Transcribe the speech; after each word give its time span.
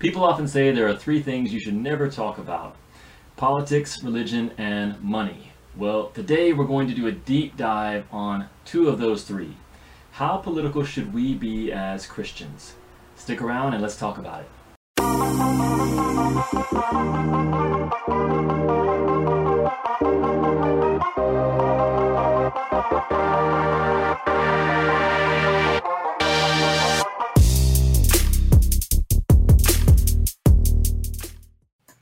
People 0.00 0.24
often 0.24 0.48
say 0.48 0.72
there 0.72 0.88
are 0.88 0.96
three 0.96 1.20
things 1.20 1.52
you 1.52 1.60
should 1.60 1.74
never 1.74 2.10
talk 2.10 2.38
about 2.38 2.74
politics, 3.36 4.02
religion, 4.02 4.50
and 4.56 4.98
money. 5.02 5.52
Well, 5.76 6.08
today 6.08 6.54
we're 6.54 6.64
going 6.64 6.88
to 6.88 6.94
do 6.94 7.06
a 7.06 7.12
deep 7.12 7.58
dive 7.58 8.06
on 8.10 8.48
two 8.64 8.88
of 8.88 8.98
those 8.98 9.24
three. 9.24 9.58
How 10.12 10.38
political 10.38 10.84
should 10.84 11.12
we 11.12 11.34
be 11.34 11.70
as 11.70 12.06
Christians? 12.06 12.76
Stick 13.14 13.42
around 13.42 13.74
and 13.74 13.82
let's 13.82 13.98
talk 13.98 14.16
about 14.16 14.40
it. 14.40 14.48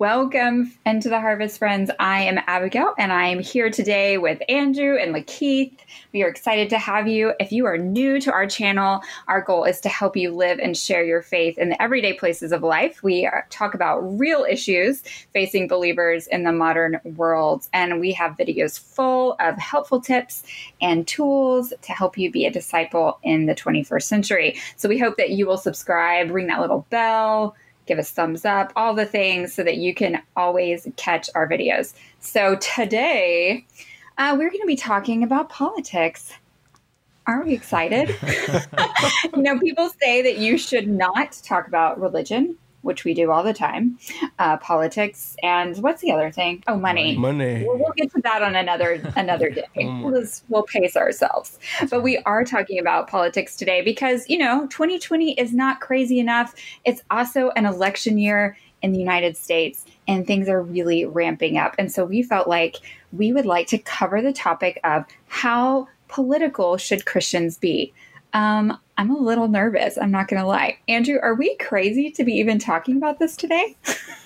Welcome 0.01 0.75
into 0.87 1.09
the 1.09 1.19
Harvest 1.19 1.59
Friends. 1.59 1.91
I 1.98 2.23
am 2.23 2.39
Abigail 2.47 2.95
and 2.98 3.12
I 3.12 3.27
am 3.27 3.41
here 3.41 3.69
today 3.69 4.16
with 4.16 4.41
Andrew 4.48 4.97
and 4.97 5.12
Lakeith. 5.12 5.77
We 6.12 6.23
are 6.23 6.29
excited 6.29 6.70
to 6.70 6.79
have 6.79 7.09
you. 7.09 7.33
If 7.41 7.51
you 7.51 7.66
are 7.66 7.77
new 7.77 8.20
to 8.20 8.30
our 8.30 8.47
channel, 8.47 9.01
our 9.27 9.41
goal 9.41 9.65
is 9.65 9.80
to 9.80 9.89
help 9.89 10.16
you 10.16 10.30
live 10.30 10.61
and 10.61 10.77
share 10.77 11.05
your 11.05 11.20
faith 11.20 11.59
in 11.59 11.70
the 11.70 11.83
everyday 11.83 12.12
places 12.12 12.53
of 12.53 12.62
life. 12.62 13.03
We 13.03 13.27
are, 13.27 13.48
talk 13.51 13.75
about 13.75 13.98
real 13.98 14.47
issues 14.48 15.03
facing 15.33 15.66
believers 15.66 16.28
in 16.28 16.45
the 16.45 16.53
modern 16.53 17.01
world, 17.17 17.67
and 17.73 17.98
we 17.98 18.12
have 18.12 18.37
videos 18.37 18.78
full 18.78 19.34
of 19.41 19.59
helpful 19.59 20.01
tips 20.01 20.45
and 20.80 21.09
tools 21.09 21.73
to 21.83 21.92
help 21.92 22.17
you 22.17 22.30
be 22.30 22.47
a 22.47 22.53
disciple 22.53 23.19
in 23.25 23.47
the 23.47 23.55
21st 23.56 24.05
century. 24.05 24.61
So 24.77 24.89
we 24.89 24.98
hope 24.98 25.17
that 25.17 25.30
you 25.30 25.45
will 25.45 25.59
subscribe, 25.59 26.30
ring 26.30 26.47
that 26.47 26.61
little 26.61 26.87
bell 26.89 27.56
give 27.88 27.98
us 27.98 28.10
thumbs 28.10 28.45
up, 28.45 28.73
all 28.77 28.95
the 28.95 29.06
things 29.06 29.52
so 29.52 29.65
that 29.65 29.78
you 29.78 29.95
can 29.95 30.23
always 30.37 30.87
catch 30.97 31.28
our 31.34 31.48
videos. 31.48 31.94
So 32.20 32.56
today, 32.56 33.67
uh, 34.19 34.36
we're 34.39 34.50
going 34.50 34.61
to 34.61 34.67
be 34.67 34.77
talking 34.77 35.22
about 35.22 35.48
politics. 35.48 36.33
Aren't 37.27 37.47
we 37.47 37.55
excited? 37.55 38.14
you 39.34 39.42
know, 39.42 39.59
people 39.59 39.91
say 40.00 40.22
that 40.22 40.39
you 40.39 40.59
should 40.59 40.86
not 40.86 41.33
talk 41.42 41.66
about 41.66 42.00
religion 42.00 42.56
which 42.83 43.05
we 43.05 43.15
do 43.15 43.31
all 43.31 43.43
the 43.43 43.53
time, 43.53 43.98
uh, 44.39 44.57
politics, 44.59 45.37
and 45.43 45.77
what's 45.79 46.01
the 46.01 46.12
other 46.12 46.31
thing? 46.31 46.62
Oh, 46.67 46.77
money. 46.77 47.17
Money. 47.17 47.65
We'll, 47.67 47.79
we'll 47.79 47.93
get 47.97 48.12
to 48.12 48.21
that 48.23 48.43
on 48.43 48.57
another 48.57 49.03
another 49.17 49.51
day. 49.51 49.65
oh 49.79 50.03
we'll, 50.03 50.21
just, 50.21 50.45
we'll 50.48 50.62
pace 50.62 50.97
ourselves. 50.97 51.59
But 51.91 52.03
we 52.03 52.19
are 52.19 52.45
talking 52.45 52.79
about 52.79 53.09
politics 53.09 53.56
today 53.56 53.83
because 53.83 54.29
you 54.29 54.39
know 54.39 54.67
2020 54.69 55.33
is 55.33 55.53
not 55.53 55.81
crazy 55.81 56.19
enough. 56.19 56.55
It's 56.84 57.03
also 57.11 57.51
an 57.51 57.67
election 57.67 58.19
year 58.19 58.56
in 58.83 58.93
the 58.93 58.99
United 58.99 59.37
States, 59.37 59.84
and 60.06 60.27
things 60.27 60.49
are 60.49 60.62
really 60.62 61.05
ramping 61.05 61.59
up. 61.59 61.75
And 61.79 61.91
so 61.91 62.05
we 62.05 62.23
felt 62.23 62.49
like 62.49 62.77
we 63.12 63.33
would 63.33 63.47
like 63.47 63.67
to 63.69 63.79
cover 63.79 64.23
the 64.23 64.33
topic 64.33 64.79
of 64.84 65.05
how 65.27 65.89
political 66.09 66.77
should 66.77 67.05
Christians 67.05 67.59
be. 67.59 67.93
Um, 68.33 68.79
I'm 68.98 69.10
a 69.12 69.16
little 69.16 69.46
nervous. 69.46 69.96
I'm 69.96 70.10
not 70.10 70.27
going 70.27 70.42
to 70.42 70.46
lie. 70.46 70.77
Andrew, 70.88 71.20
are 71.22 71.34
we 71.34 71.54
crazy 71.56 72.10
to 72.10 72.24
be 72.24 72.32
even 72.34 72.58
talking 72.58 72.96
about 72.96 73.20
this 73.20 73.36
today? 73.36 73.77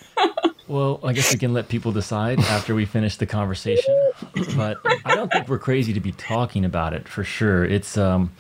well, 0.69 0.99
I 1.05 1.13
guess 1.13 1.31
we 1.31 1.39
can 1.39 1.53
let 1.53 1.69
people 1.69 1.93
decide 1.93 2.41
after 2.41 2.75
we 2.75 2.87
finish 2.87 3.17
the 3.19 3.27
conversation. 3.27 3.95
But 4.57 4.79
I 5.05 5.15
don't 5.15 5.31
think 5.31 5.47
we're 5.47 5.59
crazy 5.59 5.93
to 5.93 6.01
be 6.01 6.13
talking 6.13 6.65
about 6.65 6.95
it 6.95 7.07
for 7.07 7.23
sure. 7.23 7.67
It's 7.67 7.99
um, 7.99 8.33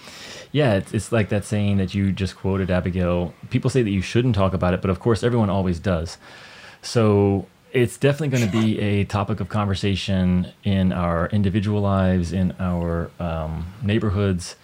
yeah, 0.52 0.76
it's, 0.76 0.94
it's 0.94 1.12
like 1.12 1.28
that 1.28 1.44
saying 1.44 1.76
that 1.76 1.94
you 1.94 2.12
just 2.12 2.34
quoted, 2.38 2.70
Abigail. 2.70 3.34
People 3.50 3.68
say 3.68 3.82
that 3.82 3.90
you 3.90 4.00
shouldn't 4.00 4.34
talk 4.34 4.54
about 4.54 4.72
it, 4.72 4.80
but 4.80 4.90
of 4.90 5.00
course, 5.00 5.22
everyone 5.22 5.50
always 5.50 5.78
does. 5.78 6.16
So 6.80 7.46
it's 7.72 7.98
definitely 7.98 8.38
going 8.38 8.50
to 8.50 8.58
be 8.58 8.80
a 8.80 9.04
topic 9.04 9.40
of 9.40 9.50
conversation 9.50 10.50
in 10.64 10.92
our 10.92 11.26
individual 11.26 11.82
lives, 11.82 12.32
in 12.32 12.54
our 12.58 13.10
um, 13.20 13.66
neighborhoods 13.82 14.56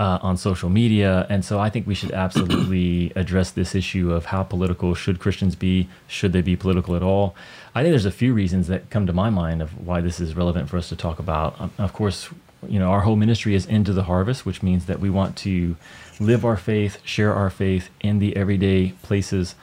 uh, 0.00 0.18
on 0.22 0.38
social 0.38 0.70
media. 0.70 1.26
And 1.28 1.44
so 1.44 1.60
I 1.60 1.68
think 1.68 1.86
we 1.86 1.94
should 1.94 2.12
absolutely 2.12 3.12
address 3.16 3.50
this 3.50 3.74
issue 3.74 4.12
of 4.12 4.24
how 4.24 4.42
political 4.42 4.94
should 4.94 5.20
Christians 5.20 5.54
be? 5.54 5.88
Should 6.08 6.32
they 6.32 6.40
be 6.40 6.56
political 6.56 6.96
at 6.96 7.02
all? 7.02 7.36
I 7.74 7.82
think 7.82 7.92
there's 7.92 8.06
a 8.06 8.10
few 8.10 8.32
reasons 8.32 8.66
that 8.68 8.88
come 8.88 9.06
to 9.06 9.12
my 9.12 9.28
mind 9.28 9.60
of 9.60 9.86
why 9.86 10.00
this 10.00 10.18
is 10.18 10.34
relevant 10.34 10.70
for 10.70 10.78
us 10.78 10.88
to 10.88 10.96
talk 10.96 11.18
about. 11.18 11.60
Um, 11.60 11.70
of 11.76 11.92
course, 11.92 12.30
you 12.66 12.78
know, 12.78 12.90
our 12.90 13.02
whole 13.02 13.16
ministry 13.16 13.54
is 13.54 13.66
into 13.66 13.92
the 13.92 14.04
harvest, 14.04 14.46
which 14.46 14.62
means 14.62 14.86
that 14.86 15.00
we 15.00 15.10
want 15.10 15.36
to 15.38 15.76
live 16.18 16.46
our 16.46 16.56
faith, 16.56 16.98
share 17.04 17.34
our 17.34 17.50
faith 17.50 17.90
in 18.00 18.20
the 18.20 18.34
everyday 18.36 18.92
places 19.02 19.54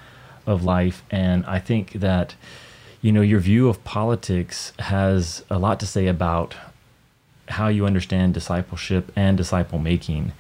of 0.45 0.63
life. 0.63 1.03
And 1.09 1.45
I 1.47 1.57
think 1.57 1.93
that, 1.93 2.35
you 3.01 3.11
know, 3.11 3.21
your 3.21 3.39
view 3.39 3.69
of 3.69 3.83
politics 3.83 4.71
has 4.77 5.43
a 5.49 5.57
lot 5.57 5.79
to 5.79 5.87
say 5.87 6.05
about 6.05 6.55
how 7.49 7.67
you 7.67 7.85
understand 7.85 8.33
discipleship 8.33 9.11
and 9.15 9.37
disciple 9.37 9.79
making 9.79 10.33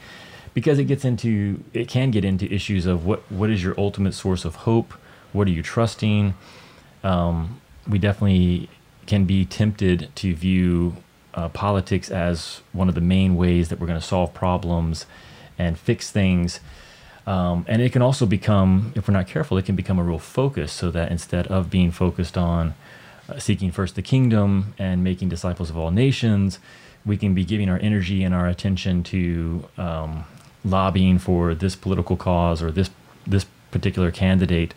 because 0.57 0.79
it 0.79 0.85
gets 0.85 1.05
into 1.05 1.63
it 1.71 1.87
can 1.87 2.09
get 2.09 2.25
into 2.25 2.51
issues 2.51 2.87
of 2.87 3.05
what 3.05 3.31
what 3.31 3.47
is 3.47 3.63
your 3.63 3.75
ultimate 3.77 4.13
source 4.13 4.43
of 4.43 4.55
hope? 4.55 4.91
What 5.31 5.47
are 5.47 5.51
you 5.51 5.61
trusting? 5.61 6.33
Um, 7.03 7.61
we 7.87 7.99
definitely 7.99 8.67
can 9.05 9.25
be 9.25 9.45
tempted 9.45 10.09
to 10.15 10.33
view 10.33 10.97
uh, 11.35 11.49
politics 11.49 12.09
as 12.09 12.61
one 12.73 12.89
of 12.89 12.95
the 12.95 13.01
main 13.01 13.35
ways 13.35 13.69
that 13.69 13.79
we're 13.79 13.85
going 13.85 13.99
to 13.99 14.05
solve 14.05 14.33
problems 14.33 15.05
and 15.59 15.77
fix 15.77 16.09
things. 16.09 16.59
Um, 17.27 17.63
and 17.67 17.79
it 17.79 17.91
can 17.91 18.01
also 18.01 18.25
become 18.25 18.93
if 18.95 19.07
we're 19.07 19.13
not 19.13 19.27
careful 19.27 19.59
it 19.59 19.65
can 19.65 19.75
become 19.75 19.99
a 19.99 20.03
real 20.03 20.17
focus 20.17 20.71
so 20.71 20.89
that 20.89 21.11
instead 21.11 21.45
of 21.49 21.69
being 21.69 21.91
focused 21.91 22.35
on 22.35 22.73
uh, 23.29 23.37
seeking 23.37 23.71
first 23.71 23.93
the 23.93 24.01
kingdom 24.01 24.73
and 24.79 25.03
making 25.03 25.29
disciples 25.29 25.69
of 25.69 25.77
all 25.77 25.91
nations 25.91 26.57
we 27.07 27.17
can 27.17 27.33
be 27.33 27.45
giving 27.45 27.69
our 27.69 27.79
energy 27.79 28.23
and 28.23 28.35
our 28.35 28.47
attention 28.47 29.01
to 29.03 29.67
um, 29.77 30.25
lobbying 30.63 31.17
for 31.17 31.55
this 31.55 31.75
political 31.75 32.17
cause 32.17 32.61
or 32.61 32.71
this 32.71 32.89
this 33.25 33.45
particular 33.71 34.11
candidate. 34.11 34.73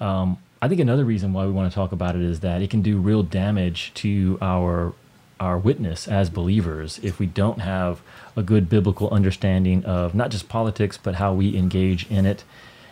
Um, 0.00 0.38
I 0.60 0.68
think 0.68 0.80
another 0.80 1.04
reason 1.04 1.32
why 1.32 1.46
we 1.46 1.52
want 1.52 1.70
to 1.70 1.74
talk 1.74 1.92
about 1.92 2.16
it 2.16 2.22
is 2.22 2.40
that 2.40 2.62
it 2.62 2.70
can 2.70 2.82
do 2.82 2.98
real 2.98 3.22
damage 3.22 3.92
to 3.94 4.38
our 4.40 4.94
our 5.40 5.56
witness 5.56 6.08
as 6.08 6.30
believers 6.30 6.98
if 7.04 7.20
we 7.20 7.26
don't 7.26 7.60
have 7.60 8.00
a 8.34 8.42
good 8.42 8.68
biblical 8.68 9.08
understanding 9.10 9.84
of 9.84 10.12
not 10.12 10.30
just 10.30 10.48
politics 10.48 10.98
but 11.00 11.14
how 11.16 11.32
we 11.32 11.56
engage 11.56 12.10
in 12.10 12.26
it. 12.26 12.42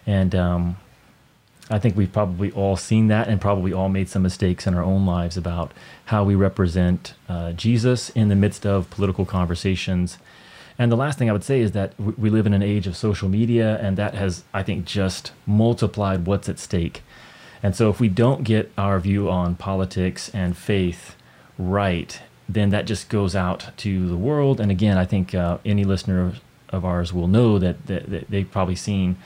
And 0.06 0.34
um, 0.34 0.76
I 1.68 1.78
think 1.80 1.96
we've 1.96 2.12
probably 2.12 2.52
all 2.52 2.76
seen 2.76 3.08
that 3.08 3.28
and 3.28 3.40
probably 3.40 3.72
all 3.72 3.88
made 3.88 4.08
some 4.08 4.22
mistakes 4.22 4.66
in 4.66 4.74
our 4.74 4.84
own 4.84 5.04
lives 5.04 5.36
about 5.36 5.72
how 6.06 6.22
we 6.22 6.36
represent 6.36 7.14
uh, 7.28 7.52
Jesus 7.52 8.10
in 8.10 8.28
the 8.28 8.36
midst 8.36 8.64
of 8.64 8.88
political 8.90 9.24
conversations. 9.24 10.18
And 10.78 10.92
the 10.92 10.96
last 10.96 11.18
thing 11.18 11.28
I 11.28 11.32
would 11.32 11.42
say 11.42 11.60
is 11.60 11.72
that 11.72 11.98
we 11.98 12.30
live 12.30 12.46
in 12.46 12.52
an 12.52 12.62
age 12.62 12.86
of 12.86 12.96
social 12.96 13.28
media, 13.28 13.78
and 13.80 13.96
that 13.96 14.14
has, 14.14 14.44
I 14.52 14.62
think, 14.62 14.84
just 14.84 15.32
multiplied 15.46 16.26
what's 16.26 16.48
at 16.48 16.58
stake. 16.58 17.02
And 17.62 17.74
so, 17.74 17.88
if 17.88 17.98
we 17.98 18.08
don't 18.08 18.44
get 18.44 18.70
our 18.76 19.00
view 19.00 19.30
on 19.30 19.56
politics 19.56 20.28
and 20.34 20.56
faith 20.56 21.16
right, 21.58 22.20
then 22.48 22.68
that 22.70 22.84
just 22.84 23.08
goes 23.08 23.34
out 23.34 23.70
to 23.78 24.08
the 24.08 24.16
world. 24.16 24.60
And 24.60 24.70
again, 24.70 24.98
I 24.98 25.06
think 25.06 25.34
uh, 25.34 25.58
any 25.64 25.82
listener 25.82 26.34
of 26.68 26.84
ours 26.84 27.12
will 27.12 27.26
know 27.26 27.58
that, 27.58 27.86
that, 27.86 28.10
that 28.10 28.30
they've 28.30 28.50
probably 28.50 28.76
seen 28.76 29.16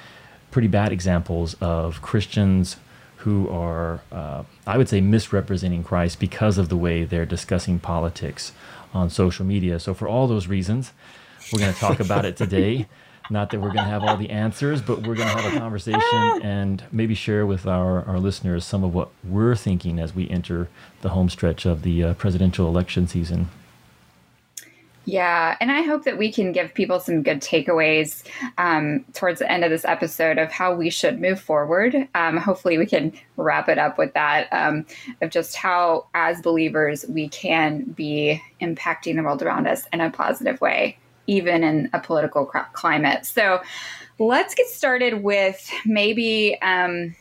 pretty 0.50 0.68
bad 0.68 0.92
examples 0.92 1.54
of 1.60 2.02
Christians 2.02 2.76
who 3.18 3.48
are, 3.50 4.00
uh, 4.10 4.44
I 4.66 4.78
would 4.78 4.88
say, 4.88 5.00
misrepresenting 5.00 5.84
Christ 5.84 6.18
because 6.18 6.56
of 6.56 6.68
the 6.68 6.76
way 6.76 7.04
they're 7.04 7.26
discussing 7.26 7.78
politics 7.78 8.52
on 8.94 9.10
social 9.10 9.44
media. 9.44 9.78
So, 9.78 9.92
for 9.94 10.08
all 10.08 10.26
those 10.26 10.46
reasons, 10.46 10.92
we're 11.52 11.60
going 11.60 11.72
to 11.72 11.78
talk 11.78 12.00
about 12.00 12.24
it 12.24 12.36
today. 12.36 12.86
Not 13.30 13.50
that 13.50 13.60
we're 13.60 13.68
going 13.68 13.84
to 13.84 13.90
have 13.90 14.02
all 14.02 14.16
the 14.16 14.30
answers, 14.30 14.82
but 14.82 15.06
we're 15.06 15.14
going 15.14 15.28
to 15.28 15.40
have 15.40 15.54
a 15.54 15.58
conversation 15.58 16.00
and 16.42 16.82
maybe 16.90 17.14
share 17.14 17.46
with 17.46 17.64
our, 17.64 18.02
our 18.04 18.18
listeners 18.18 18.64
some 18.64 18.82
of 18.82 18.92
what 18.92 19.10
we're 19.22 19.54
thinking 19.54 20.00
as 20.00 20.12
we 20.12 20.28
enter 20.28 20.68
the 21.02 21.10
home 21.10 21.28
stretch 21.28 21.64
of 21.64 21.82
the 21.82 22.02
uh, 22.02 22.14
presidential 22.14 22.66
election 22.66 23.06
season. 23.06 23.48
Yeah, 25.10 25.56
and 25.60 25.72
I 25.72 25.82
hope 25.82 26.04
that 26.04 26.18
we 26.18 26.30
can 26.30 26.52
give 26.52 26.72
people 26.72 27.00
some 27.00 27.24
good 27.24 27.40
takeaways 27.40 28.22
um, 28.58 29.04
towards 29.12 29.40
the 29.40 29.50
end 29.50 29.64
of 29.64 29.70
this 29.70 29.84
episode 29.84 30.38
of 30.38 30.52
how 30.52 30.72
we 30.72 30.88
should 30.88 31.20
move 31.20 31.40
forward. 31.40 31.96
Um, 32.14 32.36
hopefully, 32.36 32.78
we 32.78 32.86
can 32.86 33.12
wrap 33.36 33.68
it 33.68 33.76
up 33.76 33.98
with 33.98 34.14
that 34.14 34.46
um, 34.52 34.86
of 35.20 35.30
just 35.30 35.56
how, 35.56 36.06
as 36.14 36.40
believers, 36.40 37.04
we 37.08 37.28
can 37.28 37.82
be 37.86 38.40
impacting 38.60 39.16
the 39.16 39.24
world 39.24 39.42
around 39.42 39.66
us 39.66 39.88
in 39.92 40.00
a 40.00 40.10
positive 40.10 40.60
way, 40.60 40.96
even 41.26 41.64
in 41.64 41.90
a 41.92 41.98
political 41.98 42.46
climate. 42.46 43.26
So, 43.26 43.62
let's 44.20 44.54
get 44.54 44.68
started 44.68 45.24
with 45.24 45.68
maybe 45.84 46.56
um, 46.62 47.16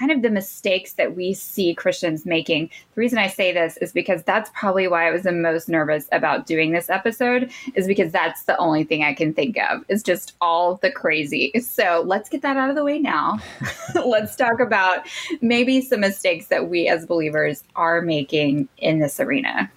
kind 0.00 0.10
of 0.10 0.22
the 0.22 0.30
mistakes 0.30 0.94
that 0.94 1.14
we 1.14 1.34
see 1.34 1.74
Christians 1.74 2.24
making. 2.24 2.70
The 2.94 3.00
reason 3.00 3.18
I 3.18 3.26
say 3.26 3.52
this 3.52 3.76
is 3.76 3.92
because 3.92 4.22
that's 4.22 4.50
probably 4.54 4.88
why 4.88 5.06
I 5.06 5.10
was 5.10 5.24
the 5.24 5.32
most 5.32 5.68
nervous 5.68 6.08
about 6.10 6.46
doing 6.46 6.72
this 6.72 6.88
episode, 6.88 7.50
is 7.74 7.86
because 7.86 8.10
that's 8.10 8.44
the 8.44 8.56
only 8.56 8.82
thing 8.82 9.04
I 9.04 9.12
can 9.12 9.34
think 9.34 9.58
of 9.58 9.84
is 9.88 10.02
just 10.02 10.34
all 10.40 10.76
the 10.76 10.90
crazy. 10.90 11.52
So 11.60 12.02
let's 12.06 12.30
get 12.30 12.40
that 12.42 12.56
out 12.56 12.70
of 12.70 12.76
the 12.76 12.84
way 12.84 12.98
now. 12.98 13.38
let's 14.06 14.34
talk 14.36 14.58
about 14.58 15.06
maybe 15.42 15.82
some 15.82 16.00
mistakes 16.00 16.46
that 16.46 16.70
we 16.70 16.88
as 16.88 17.04
believers 17.04 17.62
are 17.76 18.00
making 18.00 18.68
in 18.78 19.00
this 19.00 19.20
arena. 19.20 19.70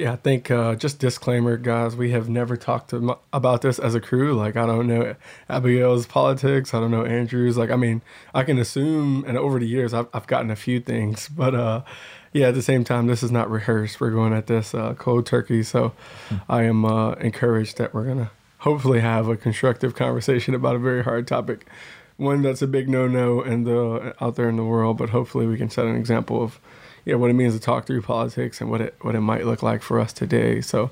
Yeah, 0.00 0.14
I 0.14 0.16
think 0.16 0.50
uh, 0.50 0.76
just 0.76 0.98
disclaimer, 0.98 1.58
guys. 1.58 1.94
We 1.94 2.12
have 2.12 2.26
never 2.26 2.56
talked 2.56 2.88
to, 2.88 3.18
about 3.34 3.60
this 3.60 3.78
as 3.78 3.94
a 3.94 4.00
crew. 4.00 4.32
Like, 4.32 4.56
I 4.56 4.64
don't 4.64 4.86
know 4.86 5.14
Abigail's 5.50 6.06
politics. 6.06 6.72
I 6.72 6.80
don't 6.80 6.90
know 6.90 7.04
Andrew's. 7.04 7.58
Like, 7.58 7.68
I 7.68 7.76
mean, 7.76 8.00
I 8.32 8.44
can 8.44 8.58
assume, 8.58 9.26
and 9.28 9.36
over 9.36 9.58
the 9.58 9.66
years, 9.66 9.92
I've, 9.92 10.06
I've 10.14 10.26
gotten 10.26 10.50
a 10.50 10.56
few 10.56 10.80
things. 10.80 11.28
But 11.36 11.54
uh, 11.54 11.82
yeah, 12.32 12.48
at 12.48 12.54
the 12.54 12.62
same 12.62 12.82
time, 12.82 13.08
this 13.08 13.22
is 13.22 13.30
not 13.30 13.50
rehearsed. 13.50 14.00
We're 14.00 14.10
going 14.10 14.32
at 14.32 14.46
this 14.46 14.74
uh, 14.74 14.94
cold 14.94 15.26
turkey. 15.26 15.62
So 15.62 15.92
hmm. 16.30 16.36
I 16.48 16.62
am 16.62 16.86
uh, 16.86 17.12
encouraged 17.16 17.76
that 17.76 17.92
we're 17.92 18.04
going 18.04 18.20
to 18.20 18.30
hopefully 18.60 19.00
have 19.00 19.28
a 19.28 19.36
constructive 19.36 19.94
conversation 19.94 20.54
about 20.54 20.76
a 20.76 20.78
very 20.78 21.04
hard 21.04 21.26
topic. 21.26 21.66
One 22.16 22.40
that's 22.40 22.62
a 22.62 22.66
big 22.66 22.88
no 22.88 23.06
no 23.06 23.42
in 23.42 23.64
the 23.64 24.14
out 24.18 24.36
there 24.36 24.48
in 24.48 24.56
the 24.56 24.64
world, 24.64 24.96
but 24.96 25.10
hopefully 25.10 25.46
we 25.46 25.58
can 25.58 25.68
set 25.68 25.84
an 25.84 25.96
example 25.96 26.42
of 26.42 26.58
yeah, 27.04 27.14
what 27.14 27.30
it 27.30 27.34
means 27.34 27.54
to 27.54 27.60
talk 27.60 27.86
through 27.86 28.02
politics 28.02 28.60
and 28.60 28.70
what 28.70 28.80
it 28.80 28.94
what 29.02 29.14
it 29.14 29.20
might 29.20 29.46
look 29.46 29.62
like 29.62 29.82
for 29.82 29.98
us 29.98 30.12
today. 30.12 30.60
So 30.60 30.90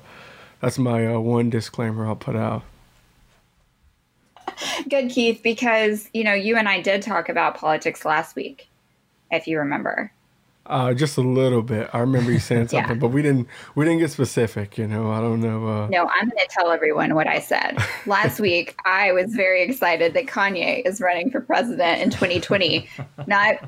that's 0.61 0.77
my 0.77 1.07
uh, 1.07 1.19
one 1.19 1.49
disclaimer 1.49 2.07
I'll 2.07 2.15
put 2.15 2.35
out. 2.35 2.63
Good, 4.89 5.09
Keith, 5.09 5.41
because 5.43 6.09
you 6.13 6.23
know 6.23 6.33
you 6.33 6.57
and 6.57 6.67
I 6.67 6.81
did 6.81 7.01
talk 7.01 7.29
about 7.29 7.55
politics 7.55 8.05
last 8.05 8.35
week, 8.35 8.67
if 9.31 9.47
you 9.47 9.59
remember. 9.59 10.11
Uh, 10.69 10.93
just 10.93 11.17
a 11.17 11.21
little 11.21 11.63
bit. 11.63 11.89
I 11.93 11.99
remember 11.99 12.31
you 12.31 12.37
saying 12.37 12.67
something, 12.69 12.91
yeah. 12.91 12.99
but 12.99 13.07
we 13.07 13.23
didn't 13.23 13.47
we 13.73 13.85
didn't 13.85 13.99
get 13.99 14.11
specific. 14.11 14.77
You 14.77 14.87
know, 14.87 15.11
I 15.11 15.19
don't 15.19 15.41
know. 15.41 15.67
Uh... 15.67 15.87
No, 15.87 16.07
I'm 16.07 16.29
going 16.29 16.37
to 16.37 16.47
tell 16.49 16.69
everyone 16.69 17.15
what 17.15 17.25
I 17.25 17.39
said 17.39 17.77
last 18.05 18.39
week. 18.39 18.75
I 18.85 19.11
was 19.11 19.33
very 19.33 19.63
excited 19.63 20.13
that 20.13 20.27
Kanye 20.27 20.85
is 20.85 21.01
running 21.01 21.31
for 21.31 21.41
president 21.41 22.01
in 22.01 22.11
2020. 22.11 22.87
Not 23.25 23.67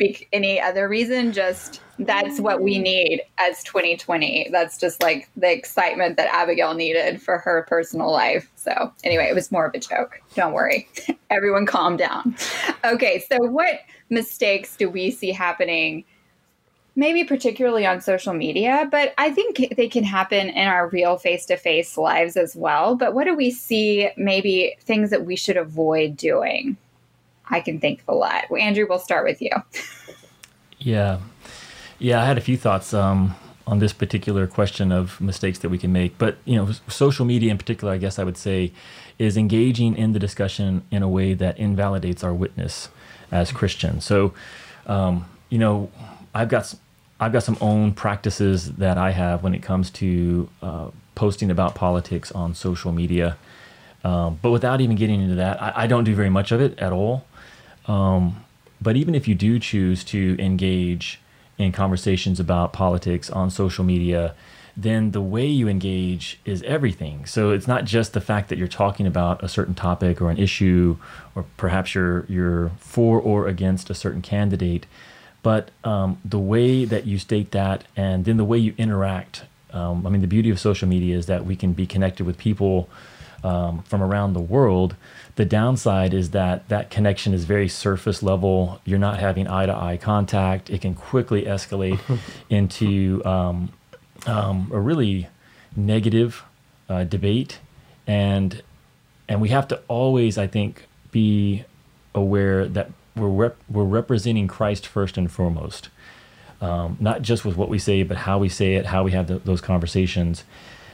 be- 0.00 0.26
any 0.32 0.60
other 0.60 0.88
reason, 0.88 1.32
just 1.32 1.80
that's 2.00 2.40
what 2.40 2.62
we 2.62 2.78
mm. 2.78 2.82
need 2.82 3.22
as 3.38 3.62
2020. 3.62 4.48
That's 4.50 4.78
just 4.78 5.02
like 5.02 5.28
the 5.36 5.52
excitement 5.52 6.16
that 6.16 6.34
Abigail 6.34 6.74
needed 6.74 7.22
for 7.22 7.38
her 7.38 7.66
personal 7.68 8.10
life. 8.10 8.50
So 8.56 8.92
anyway, 9.04 9.28
it 9.28 9.34
was 9.34 9.52
more 9.52 9.66
of 9.66 9.74
a 9.74 9.78
joke. 9.78 10.20
Don't 10.34 10.54
worry. 10.54 10.88
Everyone, 11.30 11.66
calm 11.66 11.96
down. 11.96 12.34
Okay, 12.84 13.22
so 13.30 13.36
what 13.42 13.80
mistakes 14.08 14.76
do 14.76 14.88
we 14.90 15.10
see 15.10 15.30
happening? 15.30 16.04
maybe 16.96 17.24
particularly 17.24 17.86
on 17.86 18.00
social 18.00 18.34
media, 18.34 18.86
but 18.90 19.14
I 19.16 19.30
think 19.30 19.74
they 19.76 19.88
can 19.88 20.04
happen 20.04 20.50
in 20.50 20.66
our 20.66 20.88
real 20.88 21.16
face 21.16 21.46
to 21.46 21.56
face 21.56 21.96
lives 21.96 22.36
as 22.36 22.56
well. 22.56 22.96
But 22.96 23.14
what 23.14 23.24
do 23.24 23.34
we 23.34 23.52
see, 23.52 24.10
maybe 24.16 24.76
things 24.80 25.08
that 25.10 25.24
we 25.24 25.36
should 25.36 25.56
avoid 25.56 26.16
doing? 26.16 26.76
I 27.50 27.60
can 27.60 27.80
think 27.80 28.02
of 28.02 28.08
a 28.08 28.14
lot. 28.14 28.44
Andrew, 28.58 28.86
we'll 28.88 28.98
start 28.98 29.24
with 29.24 29.42
you. 29.42 29.50
yeah. 30.78 31.18
Yeah, 31.98 32.22
I 32.22 32.24
had 32.24 32.38
a 32.38 32.40
few 32.40 32.56
thoughts 32.56 32.94
um, 32.94 33.36
on 33.66 33.78
this 33.78 33.92
particular 33.92 34.46
question 34.46 34.90
of 34.90 35.20
mistakes 35.20 35.58
that 35.58 35.68
we 35.68 35.78
can 35.78 35.92
make. 35.92 36.16
But, 36.16 36.38
you 36.44 36.56
know, 36.56 36.70
social 36.88 37.24
media 37.24 37.50
in 37.50 37.58
particular, 37.58 37.92
I 37.92 37.98
guess 37.98 38.18
I 38.18 38.24
would 38.24 38.36
say, 38.36 38.72
is 39.18 39.36
engaging 39.36 39.96
in 39.96 40.12
the 40.12 40.18
discussion 40.18 40.82
in 40.90 41.02
a 41.02 41.08
way 41.08 41.34
that 41.34 41.58
invalidates 41.58 42.24
our 42.24 42.32
witness 42.32 42.88
as 43.30 43.52
Christians. 43.52 44.04
So, 44.04 44.32
um, 44.86 45.26
you 45.50 45.58
know, 45.58 45.90
I've 46.34 46.48
got 46.48 46.66
some, 46.66 46.80
I've 47.20 47.32
got 47.32 47.42
some 47.42 47.58
own 47.60 47.92
practices 47.92 48.72
that 48.76 48.96
I 48.96 49.10
have 49.10 49.42
when 49.42 49.54
it 49.54 49.62
comes 49.62 49.90
to 49.90 50.48
uh, 50.62 50.90
posting 51.14 51.50
about 51.50 51.74
politics 51.74 52.32
on 52.32 52.54
social 52.54 52.92
media. 52.92 53.36
Um, 54.02 54.38
but 54.40 54.50
without 54.50 54.80
even 54.80 54.96
getting 54.96 55.20
into 55.20 55.34
that, 55.34 55.60
I, 55.62 55.72
I, 55.76 55.86
don't 55.86 56.04
do 56.04 56.14
very 56.14 56.30
much 56.30 56.52
of 56.52 56.62
it 56.62 56.78
at 56.78 56.90
all. 56.90 57.26
Um, 57.90 58.44
but 58.80 58.96
even 58.96 59.14
if 59.14 59.26
you 59.28 59.34
do 59.34 59.58
choose 59.58 60.04
to 60.04 60.36
engage 60.38 61.20
in 61.58 61.72
conversations 61.72 62.40
about 62.40 62.72
politics 62.72 63.28
on 63.28 63.50
social 63.50 63.84
media, 63.84 64.34
then 64.76 65.10
the 65.10 65.20
way 65.20 65.46
you 65.46 65.68
engage 65.68 66.38
is 66.44 66.62
everything. 66.62 67.26
So 67.26 67.50
it's 67.50 67.66
not 67.66 67.84
just 67.84 68.12
the 68.12 68.20
fact 68.20 68.48
that 68.48 68.58
you're 68.58 68.68
talking 68.68 69.06
about 69.06 69.42
a 69.42 69.48
certain 69.48 69.74
topic 69.74 70.22
or 70.22 70.30
an 70.30 70.38
issue, 70.38 70.96
or 71.34 71.44
perhaps 71.56 71.94
you're 71.94 72.24
you're 72.28 72.70
for 72.78 73.20
or 73.20 73.48
against 73.48 73.90
a 73.90 73.94
certain 73.94 74.22
candidate 74.22 74.86
but 75.42 75.70
um, 75.84 76.18
the 76.24 76.38
way 76.38 76.84
that 76.84 77.06
you 77.06 77.18
state 77.18 77.50
that 77.52 77.84
and 77.96 78.24
then 78.24 78.36
the 78.36 78.44
way 78.44 78.58
you 78.58 78.74
interact 78.78 79.44
um, 79.72 80.06
i 80.06 80.10
mean 80.10 80.20
the 80.20 80.26
beauty 80.26 80.50
of 80.50 80.58
social 80.58 80.88
media 80.88 81.16
is 81.16 81.26
that 81.26 81.44
we 81.44 81.56
can 81.56 81.72
be 81.72 81.86
connected 81.86 82.26
with 82.26 82.38
people 82.38 82.88
um, 83.42 83.82
from 83.82 84.02
around 84.02 84.32
the 84.32 84.40
world 84.40 84.96
the 85.40 85.46
downside 85.46 86.12
is 86.12 86.32
that 86.32 86.68
that 86.68 86.90
connection 86.90 87.32
is 87.32 87.44
very 87.44 87.66
surface 87.66 88.22
level. 88.22 88.78
You're 88.84 88.98
not 88.98 89.20
having 89.20 89.48
eye 89.48 89.64
to 89.64 89.74
eye 89.74 89.96
contact. 89.96 90.68
It 90.68 90.82
can 90.82 90.94
quickly 90.94 91.44
escalate 91.44 91.98
into 92.50 93.24
um, 93.24 93.72
um, 94.26 94.70
a 94.70 94.78
really 94.78 95.28
negative 95.74 96.42
uh, 96.90 97.04
debate. 97.04 97.58
And 98.06 98.62
and 99.30 99.40
we 99.40 99.48
have 99.48 99.66
to 99.68 99.80
always 99.88 100.36
i 100.36 100.46
think 100.46 100.86
be 101.10 101.64
aware 102.14 102.66
that 102.66 102.90
we're 103.16 103.28
rep- 103.28 103.62
we're 103.70 103.84
representing 103.84 104.46
Christ 104.46 104.86
first 104.86 105.16
and 105.16 105.32
foremost, 105.32 105.88
um, 106.60 106.98
not 107.00 107.22
just 107.22 107.46
with 107.46 107.56
what 107.56 107.70
we 107.70 107.78
say, 107.78 108.02
but 108.02 108.18
how 108.18 108.38
we 108.38 108.50
say 108.50 108.74
it, 108.74 108.86
how 108.86 109.04
we 109.04 109.12
have 109.12 109.26
the, 109.26 109.38
those 109.38 109.62
conversations, 109.62 110.44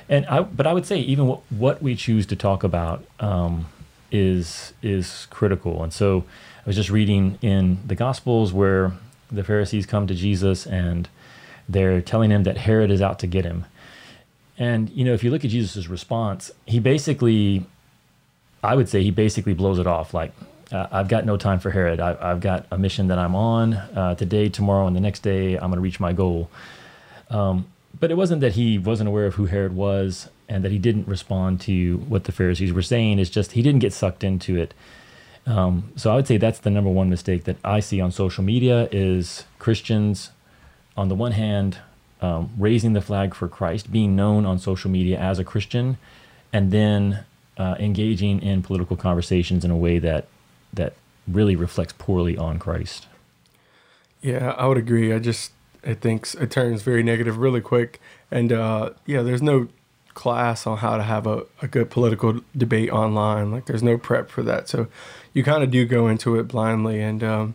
and 0.09 0.27
I. 0.27 0.41
But 0.41 0.67
I 0.67 0.73
would 0.73 0.87
say 0.87 0.99
even 1.01 1.27
what, 1.27 1.41
what 1.51 1.83
we 1.83 1.95
choose 1.95 2.27
to 2.27 2.37
talk 2.37 2.65
about 2.65 3.05
um, 3.21 3.67
is 4.11 4.73
is 4.83 5.27
critical. 5.31 5.83
And 5.83 5.93
so 5.93 6.25
I 6.65 6.67
was 6.67 6.77
just 6.77 6.91
reading 6.91 7.39
in 7.43 7.79
the 7.87 7.95
Gospels 7.95 8.53
where 8.53 8.93
the 9.31 9.45
Pharisees 9.45 9.87
come 9.87 10.07
to 10.07 10.15
Jesus 10.15 10.67
and 10.67 11.09
they're 11.69 12.01
telling 12.01 12.31
him 12.31 12.45
that 12.45 12.59
Herod 12.59 12.91
is 12.91 13.03
out 13.03 13.19
to 13.21 13.27
get 13.27 13.45
him. 13.45 13.67
And 14.59 14.89
you 14.91 15.05
know, 15.05 15.13
if 15.13 15.23
you 15.23 15.31
look 15.31 15.45
at 15.45 15.51
Jesus' 15.51 15.89
response, 15.89 16.51
he 16.65 16.79
basically, 16.79 17.67
I 18.63 18.75
would 18.75 18.89
say, 18.89 19.03
he 19.03 19.11
basically 19.11 19.55
blows 19.55 19.79
it 19.79 19.87
off 19.87 20.15
like 20.15 20.33
uh, 20.73 20.87
I've 20.91 21.09
got 21.09 21.25
no 21.25 21.37
time 21.37 21.61
for 21.61 21.71
Herod. 21.71 22.01
I, 22.01 22.29
have 22.29 22.41
got 22.41 22.67
a 22.71 22.79
mission 22.79 23.09
that 23.09 23.19
I'm 23.19 23.35
on 23.35 23.75
uh, 23.75 24.15
today, 24.17 24.49
tomorrow, 24.49 24.87
and 24.87 24.97
the 24.97 25.01
next 25.01 25.21
day. 25.21 25.55
I'm 25.55 25.69
going 25.69 25.75
to 25.75 25.81
reach 25.81 26.01
my 26.01 26.13
goal. 26.13 26.51
Um, 27.31 27.67
but 27.99 28.11
it 28.11 28.17
wasn't 28.17 28.41
that 28.41 28.53
he 28.53 28.79
wasn't 28.79 29.09
aware 29.09 29.27
of 29.27 29.35
who 29.35 29.47
Herod 29.47 29.75
was 29.75 30.29
and 30.49 30.65
that 30.65 30.73
he 30.73 30.79
didn't 30.79 31.09
respond 31.09 31.61
to 31.63 31.99
what 32.09 32.25
the 32.25 32.33
Pharisees 32.33 32.73
were 32.73 32.83
saying. 32.83 33.19
It's 33.19 33.31
just 33.31 33.53
he 33.53 33.63
didn't 33.63 33.81
get 33.81 33.93
sucked 33.93 34.25
into 34.25 34.57
it. 34.57 34.75
Um, 35.47 35.93
so 35.97 36.11
I 36.11 36.17
would 36.17 36.27
say 36.27 36.37
that's 36.37 36.59
the 36.59 36.71
number 36.71 36.91
one 36.91 37.09
mistake 37.09 37.45
that 37.45 37.57
I 37.65 37.81
see 37.81 38.01
on 38.01 38.11
social 38.11 38.43
media 38.43 38.89
is 38.91 39.45
Christians, 39.59 40.31
on 40.97 41.09
the 41.09 41.15
one 41.15 41.33
hand, 41.33 41.79
um, 42.21 42.51
raising 42.59 42.95
the 42.95 43.01
flag 43.01 43.35
for 43.35 43.47
Christ, 43.47 43.93
being 43.93 44.17
known 44.17 44.45
on 44.45 44.59
social 44.59 44.91
media 44.91 45.19
as 45.19 45.39
a 45.39 45.45
Christian, 45.45 45.99
and 46.53 46.73
then 46.73 47.25
uh, 47.59 47.77
engaging 47.79 48.43
in 48.43 48.63
political 48.63 48.97
conversations 48.97 49.65
in 49.65 49.71
a 49.71 49.77
way 49.77 49.99
that 49.99 50.27
that 50.73 50.95
really 51.29 51.57
reflects 51.57 51.93
poorly 51.97 52.37
on 52.37 52.59
Christ. 52.59 53.07
Yeah, 54.21 54.51
I 54.53 54.67
would 54.67 54.79
agree. 54.79 55.13
I 55.13 55.19
just 55.19 55.53
it 55.87 56.01
thinks 56.01 56.35
it 56.35 56.51
turns 56.51 56.83
very 56.83 57.03
negative 57.03 57.39
really 57.39 57.61
quick, 57.61 58.01
and 58.31 58.53
uh, 58.53 58.91
yeah, 59.07 59.23
there's 59.23 59.43
no 59.43 59.69
class 60.15 60.67
on 60.67 60.79
how 60.79 60.97
to 60.97 61.03
have 61.03 61.27
a, 61.27 61.45
a 61.63 61.69
good 61.69 61.91
political 61.91 62.41
debate 62.57 62.91
online. 62.91 63.53
Like 63.53 63.67
there's 63.67 63.83
no 63.83 63.97
prep 63.97 64.29
for 64.29 64.43
that, 64.43 64.69
so 64.69 64.89
you 65.33 65.45
kind 65.45 65.63
of 65.63 65.71
do 65.71 65.85
go 65.87 66.09
into 66.09 66.37
it 66.39 66.49
blindly. 66.49 67.01
And 67.01 67.23
um, 67.23 67.55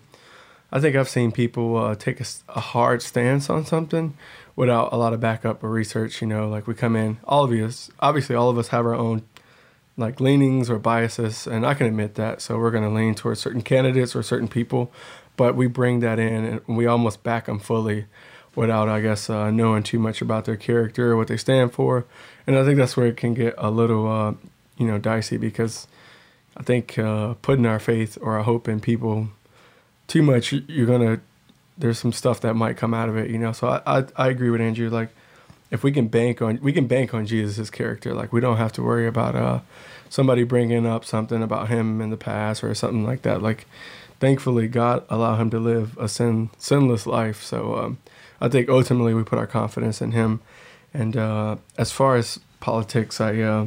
I 0.71 0.79
think 0.79 0.95
I've 0.95 1.09
seen 1.09 1.31
people 1.31 1.75
uh, 1.75 1.95
take 1.95 2.21
a, 2.21 2.25
a 2.49 2.61
hard 2.61 3.01
stance 3.01 3.49
on 3.49 3.65
something 3.65 4.15
without 4.55 4.93
a 4.93 4.95
lot 4.95 5.13
of 5.13 5.19
backup 5.19 5.63
or 5.63 5.69
research. 5.69 6.21
You 6.21 6.27
know, 6.27 6.47
like 6.47 6.67
we 6.67 6.73
come 6.73 6.95
in, 6.95 7.17
all 7.25 7.43
of 7.43 7.51
us, 7.51 7.91
obviously, 7.99 8.35
all 8.35 8.49
of 8.49 8.57
us 8.57 8.69
have 8.69 8.85
our 8.85 8.95
own 8.95 9.23
like 9.97 10.21
leanings 10.21 10.69
or 10.69 10.79
biases, 10.79 11.47
and 11.47 11.65
I 11.65 11.73
can 11.73 11.87
admit 11.87 12.15
that. 12.15 12.41
So 12.41 12.57
we're 12.57 12.71
going 12.71 12.83
to 12.83 12.89
lean 12.89 13.15
towards 13.15 13.41
certain 13.41 13.61
candidates 13.61 14.15
or 14.15 14.23
certain 14.23 14.47
people, 14.47 14.91
but 15.41 15.55
we 15.55 15.65
bring 15.65 16.01
that 16.01 16.19
in 16.19 16.45
and 16.45 16.61
we 16.67 16.85
almost 16.85 17.23
back 17.23 17.47
them 17.47 17.57
fully 17.57 18.05
without, 18.53 18.87
I 18.87 19.01
guess, 19.01 19.27
uh, 19.27 19.49
knowing 19.49 19.81
too 19.81 19.97
much 19.97 20.21
about 20.21 20.45
their 20.45 20.55
character 20.55 21.13
or 21.13 21.17
what 21.17 21.29
they 21.29 21.37
stand 21.37 21.73
for. 21.73 22.05
And 22.45 22.55
I 22.55 22.63
think 22.63 22.77
that's 22.77 22.95
where 22.95 23.07
it 23.07 23.17
can 23.17 23.33
get 23.33 23.55
a 23.57 23.71
little, 23.71 24.07
uh, 24.07 24.33
you 24.77 24.85
know, 24.85 24.99
dicey 24.99 25.37
because 25.37 25.87
I 26.55 26.61
think 26.61 26.99
uh, 26.99 27.33
putting 27.41 27.65
our 27.65 27.79
faith 27.79 28.19
or 28.21 28.37
our 28.37 28.43
hope 28.43 28.67
in 28.67 28.81
people 28.81 29.29
too 30.05 30.21
much, 30.21 30.53
you're 30.53 30.85
gonna. 30.85 31.21
There's 31.75 31.97
some 31.97 32.13
stuff 32.13 32.41
that 32.41 32.53
might 32.53 32.77
come 32.77 32.93
out 32.93 33.09
of 33.09 33.17
it, 33.17 33.31
you 33.31 33.39
know. 33.39 33.51
So 33.51 33.67
I, 33.67 33.81
I, 33.87 34.05
I 34.15 34.27
agree 34.27 34.51
with 34.51 34.61
Andrew. 34.61 34.91
Like 34.91 35.09
if 35.71 35.83
we 35.83 35.91
can 35.91 36.07
bank 36.07 36.39
on 36.39 36.59
we 36.61 36.71
can 36.71 36.85
bank 36.85 37.15
on 37.15 37.25
Jesus' 37.25 37.71
character. 37.71 38.13
Like 38.13 38.31
we 38.31 38.41
don't 38.41 38.57
have 38.57 38.73
to 38.73 38.83
worry 38.83 39.07
about 39.07 39.35
uh 39.35 39.61
somebody 40.07 40.43
bringing 40.43 40.85
up 40.85 41.03
something 41.03 41.41
about 41.41 41.69
him 41.69 41.99
in 41.99 42.11
the 42.11 42.17
past 42.17 42.63
or 42.63 42.75
something 42.75 43.03
like 43.03 43.23
that. 43.23 43.41
Like 43.41 43.65
thankfully, 44.21 44.69
God 44.69 45.03
allowed 45.09 45.37
him 45.41 45.49
to 45.49 45.59
live 45.59 45.97
a 45.97 46.07
sin 46.07 46.51
sinless 46.57 47.05
life. 47.05 47.43
So 47.43 47.75
um, 47.75 47.97
I 48.39 48.47
think 48.47 48.69
ultimately 48.69 49.13
we 49.13 49.23
put 49.23 49.39
our 49.39 49.47
confidence 49.47 50.01
in 50.01 50.13
Him. 50.13 50.39
And 50.93 51.17
uh, 51.17 51.57
as 51.77 51.91
far 51.91 52.15
as 52.15 52.39
politics, 52.61 53.19
I 53.19 53.41
uh, 53.41 53.65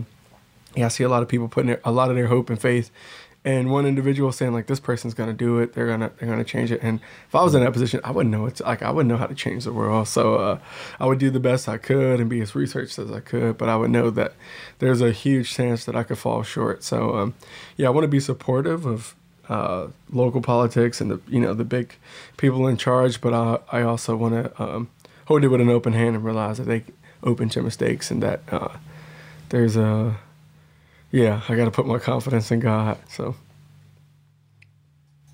yeah, 0.75 0.87
I 0.87 0.89
see 0.89 1.05
a 1.05 1.09
lot 1.11 1.23
of 1.23 1.29
people 1.29 1.49
putting 1.49 1.77
a 1.85 1.93
lot 1.93 2.09
of 2.09 2.17
their 2.17 2.29
hope 2.29 2.49
and 2.49 2.61
faith 2.61 2.91
and 3.45 3.71
one 3.71 3.85
individual 3.85 4.33
saying 4.33 4.53
like 4.55 4.67
this 4.67 4.81
person's 4.81 5.13
gonna 5.13 5.35
do 5.35 5.59
it 5.59 5.75
they're 5.75 5.87
gonna 5.87 6.11
they're 6.19 6.29
gonna 6.29 6.43
change 6.43 6.73
it 6.73 6.81
and 6.83 6.99
if 7.29 7.35
i 7.35 7.43
was 7.43 7.55
in 7.55 7.63
that 7.63 7.73
position 7.73 8.01
i 8.03 8.11
wouldn't 8.11 8.33
know 8.33 8.47
it's 8.47 8.61
like 8.63 8.83
i 8.83 8.91
wouldn't 8.91 9.09
know 9.09 9.19
how 9.19 9.27
to 9.27 9.35
change 9.35 9.65
the 9.65 9.73
world 9.73 10.09
so 10.09 10.37
uh, 10.37 10.59
i 10.99 11.07
would 11.07 11.19
do 11.19 11.31
the 11.31 11.41
best 11.41 11.69
i 11.69 11.77
could 11.77 12.21
and 12.21 12.31
be 12.31 12.41
as 12.41 12.55
researched 12.55 12.99
as 12.99 13.13
i 13.13 13.21
could 13.21 13.59
but 13.59 13.69
i 13.69 13.77
would 13.77 13.91
know 13.91 14.09
that 14.09 14.33
there's 14.79 15.03
a 15.03 15.13
huge 15.13 15.53
chance 15.53 15.85
that 15.85 15.95
i 15.95 16.03
could 16.03 16.17
fall 16.17 16.43
short 16.43 16.83
so 16.83 17.17
um, 17.17 17.35
yeah 17.77 17.87
i 17.87 17.91
want 17.91 18.05
to 18.05 18.09
be 18.09 18.21
supportive 18.21 18.87
of 18.87 19.15
uh, 19.49 19.89
local 20.11 20.41
politics 20.41 21.01
and 21.01 21.11
the 21.11 21.21
you 21.29 21.41
know 21.41 21.55
the 21.55 21.65
big 21.65 21.95
people 22.37 22.67
in 22.67 22.77
charge 22.77 23.21
but 23.21 23.33
i, 23.33 23.59
I 23.71 23.83
also 23.83 24.17
want 24.17 24.35
to 24.35 24.63
um, 24.63 24.91
hold 25.27 25.45
it 25.45 25.49
with 25.49 25.61
an 25.61 25.69
open 25.69 25.93
hand 25.93 26.17
and 26.17 26.25
realize 26.25 26.59
that 26.59 26.65
they 26.65 26.85
open 27.23 27.49
to 27.51 27.63
mistakes 27.63 28.11
and 28.11 28.23
that 28.23 28.41
uh, 28.51 28.77
there's 29.51 29.77
a 29.77 30.17
yeah, 31.15 31.43
I 31.49 31.55
got 31.55 31.67
to 31.67 31.71
put 31.71 31.87
my 31.87 32.01
confidence 32.01 32.51
in 32.51 32.59
God. 32.59 32.99
So. 33.09 33.37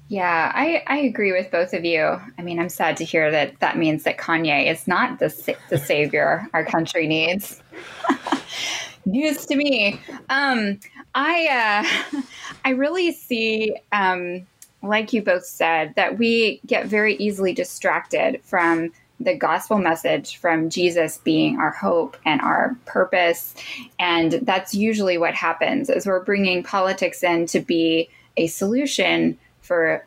Yeah, 0.08 0.52
I, 0.54 0.82
I 0.86 0.98
agree 0.98 1.32
with 1.32 1.50
both 1.50 1.72
of 1.72 1.86
you. 1.86 2.20
I 2.36 2.42
mean, 2.42 2.60
I'm 2.60 2.68
sad 2.68 2.98
to 2.98 3.04
hear 3.04 3.30
that 3.30 3.58
that 3.60 3.78
means 3.78 4.02
that 4.02 4.18
Kanye 4.18 4.70
is 4.70 4.86
not 4.86 5.20
the 5.20 5.56
the 5.70 5.78
savior 5.78 6.46
our 6.52 6.66
country 6.66 7.06
needs. 7.06 7.62
News 9.04 9.46
to 9.46 9.56
me. 9.56 10.00
Um, 10.28 10.78
I 11.14 11.84
uh, 12.14 12.20
I 12.64 12.70
really 12.70 13.12
see, 13.12 13.74
um, 13.92 14.46
like 14.82 15.12
you 15.12 15.22
both 15.22 15.44
said, 15.44 15.94
that 15.96 16.18
we 16.18 16.60
get 16.66 16.86
very 16.86 17.16
easily 17.16 17.52
distracted 17.52 18.40
from 18.44 18.92
the 19.20 19.36
gospel 19.36 19.78
message 19.78 20.38
from 20.38 20.70
Jesus 20.70 21.18
being 21.18 21.58
our 21.58 21.70
hope 21.70 22.16
and 22.24 22.40
our 22.40 22.76
purpose. 22.86 23.54
And 23.98 24.32
that's 24.42 24.74
usually 24.74 25.18
what 25.18 25.34
happens 25.34 25.90
is 25.90 26.06
we're 26.06 26.24
bringing 26.24 26.62
politics 26.62 27.22
in 27.22 27.46
to 27.46 27.60
be 27.60 28.08
a 28.38 28.46
solution 28.46 29.38
for 29.60 30.06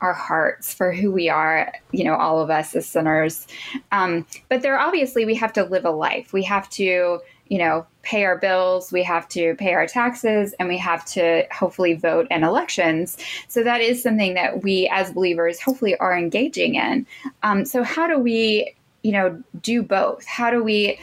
our 0.00 0.12
hearts 0.12 0.72
for 0.72 0.92
who 0.92 1.10
we 1.10 1.28
are, 1.28 1.72
you 1.90 2.04
know, 2.04 2.14
all 2.14 2.40
of 2.40 2.50
us 2.50 2.76
as 2.76 2.86
sinners. 2.86 3.46
Um, 3.90 4.26
but 4.48 4.62
there, 4.62 4.78
obviously, 4.78 5.24
we 5.24 5.34
have 5.36 5.52
to 5.54 5.64
live 5.64 5.84
a 5.84 5.90
life. 5.90 6.32
We 6.32 6.42
have 6.44 6.68
to 6.70 7.20
you 7.48 7.58
know, 7.58 7.86
pay 8.02 8.24
our 8.24 8.38
bills, 8.38 8.92
we 8.92 9.02
have 9.02 9.28
to 9.28 9.54
pay 9.56 9.74
our 9.74 9.86
taxes, 9.86 10.54
and 10.58 10.68
we 10.68 10.78
have 10.78 11.04
to 11.04 11.46
hopefully 11.52 11.94
vote 11.94 12.26
in 12.30 12.44
elections. 12.44 13.16
So 13.48 13.62
that 13.62 13.80
is 13.80 14.02
something 14.02 14.34
that 14.34 14.62
we 14.62 14.88
as 14.92 15.12
believers 15.12 15.60
hopefully 15.60 15.96
are 15.96 16.16
engaging 16.16 16.74
in. 16.74 17.06
Um, 17.42 17.64
so 17.64 17.82
how 17.82 18.06
do 18.06 18.18
we, 18.18 18.74
you 19.02 19.12
know, 19.12 19.42
do 19.60 19.82
both? 19.82 20.24
How 20.26 20.50
do 20.50 20.62
we 20.62 20.98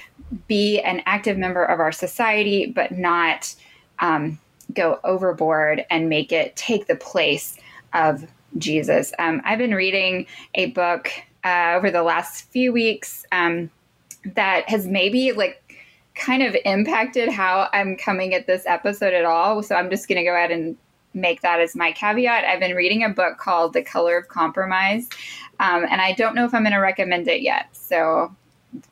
be 0.48 0.80
an 0.80 1.04
active 1.06 1.38
member 1.38 1.64
of 1.64 1.80
our 1.80 1.92
society, 1.92 2.66
but 2.66 2.92
not 2.92 3.54
um, 4.00 4.40
go 4.74 5.00
overboard 5.04 5.86
and 5.90 6.10
make 6.10 6.32
it 6.32 6.56
take 6.56 6.88
the 6.88 6.96
place 6.96 7.58
of 7.94 8.26
Jesus? 8.58 9.14
Um, 9.20 9.42
I've 9.46 9.60
been 9.60 9.76
reading 9.76 10.26
a 10.56 10.68
book 10.68 11.12
uh, 11.44 11.74
over 11.76 11.92
the 11.92 12.04
last 12.04 12.46
few 12.52 12.72
weeks 12.72 13.26
um, 13.32 13.70
that 14.36 14.70
has 14.70 14.88
maybe 14.88 15.32
like 15.32 15.58
kind 16.16 16.44
of 16.44 16.56
impacted 16.66 17.30
how 17.30 17.70
I'm 17.74 17.96
coming 17.96 18.34
at 18.34 18.48
this 18.48 18.66
episode 18.66 19.14
at 19.14 19.26
all. 19.26 19.64
So 19.64 19.76
I'm 19.76 19.90
just 19.90 20.08
going 20.08 20.18
to 20.18 20.24
go 20.24 20.36
ahead 20.36 20.52
and 20.52 20.78
make 21.14 21.42
that 21.42 21.60
as 21.60 21.76
my 21.76 21.92
caveat. 21.92 22.46
I've 22.46 22.60
been 22.60 22.76
reading 22.76 23.04
a 23.04 23.10
book 23.10 23.38
called 23.38 23.74
The 23.74 23.82
Color 23.82 24.18
of 24.18 24.28
Compromise, 24.28 25.10
um, 25.60 25.86
and 25.90 26.02
I 26.02 26.14
don't 26.14 26.36
know 26.36 26.46
if 26.46 26.54
I'm 26.54 26.64
going 26.64 26.74
to 26.74 26.80
recommend 26.80 27.28
it 27.28 27.42
yet. 27.42 27.68
So 27.74 28.34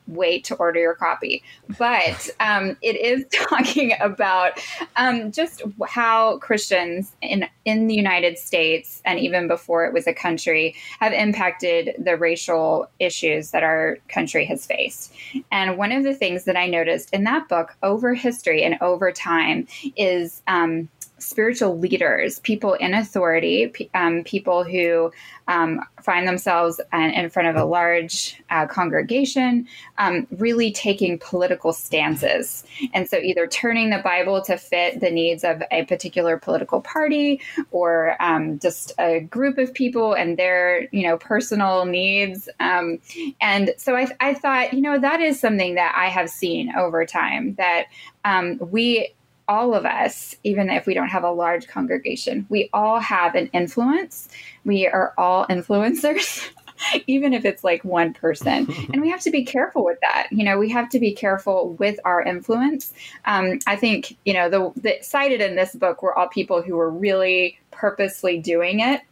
wait 0.06 0.44
to 0.44 0.54
order 0.56 0.80
your 0.80 0.94
copy. 0.94 1.42
But 1.78 2.28
um, 2.40 2.76
it 2.82 2.96
is 2.96 3.24
talking 3.32 3.92
about 4.00 4.60
um, 4.96 5.32
just 5.32 5.62
how 5.86 6.38
Christians 6.38 7.12
in 7.22 7.46
in 7.64 7.86
the 7.86 7.94
United 7.94 8.38
States 8.38 9.02
and 9.04 9.18
even 9.18 9.46
before 9.48 9.84
it 9.84 9.92
was 9.92 10.06
a 10.06 10.14
country 10.14 10.74
have 10.98 11.12
impacted 11.12 11.94
the 11.98 12.16
racial 12.16 12.88
issues 12.98 13.50
that 13.50 13.62
our 13.62 13.98
country 14.08 14.44
has 14.46 14.66
faced. 14.66 15.12
And 15.52 15.76
one 15.76 15.92
of 15.92 16.04
the 16.04 16.14
things 16.14 16.44
that 16.44 16.56
I 16.56 16.66
noticed 16.66 17.12
in 17.12 17.24
that 17.24 17.48
book 17.48 17.76
over 17.82 18.14
history 18.14 18.62
and 18.64 18.76
over 18.80 19.12
time 19.12 19.66
is 19.96 20.42
um, 20.46 20.88
spiritual 21.20 21.78
leaders, 21.78 22.40
people 22.40 22.74
in 22.74 22.94
authority, 22.94 23.90
um, 23.94 24.24
people 24.24 24.64
who 24.64 25.12
um, 25.48 25.80
find 26.02 26.26
themselves 26.26 26.80
in 26.92 27.28
front 27.28 27.48
of 27.48 27.56
a 27.56 27.64
large 27.64 28.40
uh, 28.50 28.66
congregation, 28.66 29.66
um, 29.98 30.26
really 30.30 30.72
taking 30.72 31.18
political 31.18 31.72
stances. 31.72 32.64
And 32.94 33.08
so 33.08 33.16
either 33.18 33.46
turning 33.46 33.90
the 33.90 33.98
Bible 33.98 34.40
to 34.42 34.56
fit 34.56 35.00
the 35.00 35.10
needs 35.10 35.44
of 35.44 35.62
a 35.70 35.84
particular 35.84 36.38
political 36.38 36.80
party 36.80 37.40
or 37.70 38.16
um, 38.20 38.58
just 38.58 38.92
a 38.98 39.20
group 39.20 39.58
of 39.58 39.74
people 39.74 40.14
and 40.14 40.36
their, 40.36 40.88
you 40.92 41.02
know, 41.02 41.18
personal 41.18 41.84
needs. 41.84 42.48
Um, 42.60 42.98
and 43.40 43.74
so 43.76 43.96
I, 43.96 44.08
I 44.20 44.34
thought, 44.34 44.72
you 44.72 44.80
know, 44.80 44.98
that 44.98 45.20
is 45.20 45.40
something 45.40 45.74
that 45.74 45.94
I 45.96 46.08
have 46.08 46.30
seen 46.30 46.74
over 46.76 47.04
time 47.04 47.54
that 47.54 47.86
um, 48.24 48.58
we 48.70 49.14
all 49.50 49.74
of 49.74 49.84
us, 49.84 50.36
even 50.44 50.70
if 50.70 50.86
we 50.86 50.94
don't 50.94 51.08
have 51.08 51.24
a 51.24 51.30
large 51.30 51.66
congregation, 51.66 52.46
we 52.48 52.70
all 52.72 53.00
have 53.00 53.34
an 53.34 53.50
influence. 53.52 54.28
We 54.64 54.86
are 54.86 55.12
all 55.18 55.44
influencers. 55.48 56.48
even 57.06 57.34
if 57.34 57.44
it's 57.44 57.62
like 57.62 57.84
one 57.84 58.14
person. 58.14 58.72
and 58.92 59.02
we 59.02 59.10
have 59.10 59.20
to 59.20 59.30
be 59.30 59.44
careful 59.44 59.84
with 59.84 59.98
that. 60.00 60.28
You 60.30 60.44
know, 60.44 60.56
we 60.56 60.70
have 60.70 60.88
to 60.90 61.00
be 61.00 61.12
careful 61.12 61.74
with 61.74 61.98
our 62.06 62.22
influence. 62.22 62.94
Um, 63.26 63.58
I 63.66 63.76
think, 63.76 64.16
you 64.24 64.32
know, 64.32 64.48
the, 64.48 64.72
the 64.80 64.98
cited 65.02 65.42
in 65.42 65.56
this 65.56 65.74
book 65.74 66.02
were 66.02 66.16
all 66.16 66.28
people 66.28 66.62
who 66.62 66.76
were 66.76 66.88
really 66.88 67.58
purposely 67.70 68.38
doing 68.38 68.80
it. 68.80 69.02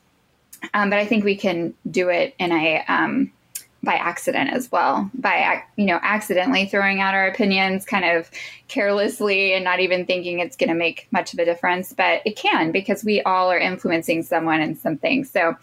Um, 0.73 0.89
but 0.89 0.99
I 0.99 1.05
think 1.05 1.25
we 1.25 1.37
can 1.37 1.75
do 1.91 2.09
it 2.09 2.35
in 2.39 2.53
a 2.53 2.85
um, 2.89 3.33
by 3.83 3.95
accident 3.95 4.53
as 4.53 4.71
well 4.73 5.09
by 5.15 5.63
you 5.77 5.87
know 5.87 6.01
accidentally 6.03 6.67
throwing 6.67 7.01
out 7.01 7.15
our 7.15 7.29
opinions 7.29 7.85
kind 7.85 8.05
of 8.05 8.31
carelessly 8.67 9.55
and 9.55 9.65
not 9.65 9.81
even 9.81 10.05
thinking 10.05 10.41
it's 10.41 10.57
going 10.57 10.69
to 10.69 10.75
make 10.75 11.07
much 11.11 11.33
of 11.33 11.39
a 11.39 11.45
difference 11.45 11.93
but 11.93 12.21
it 12.25 12.37
can 12.37 12.73
because 12.73 13.05
we 13.05 13.23
all 13.23 13.51
are 13.51 13.59
influencing 13.59 14.23
someone 14.23 14.61
and 14.61 14.77
something 14.79 15.25
so 15.25 15.57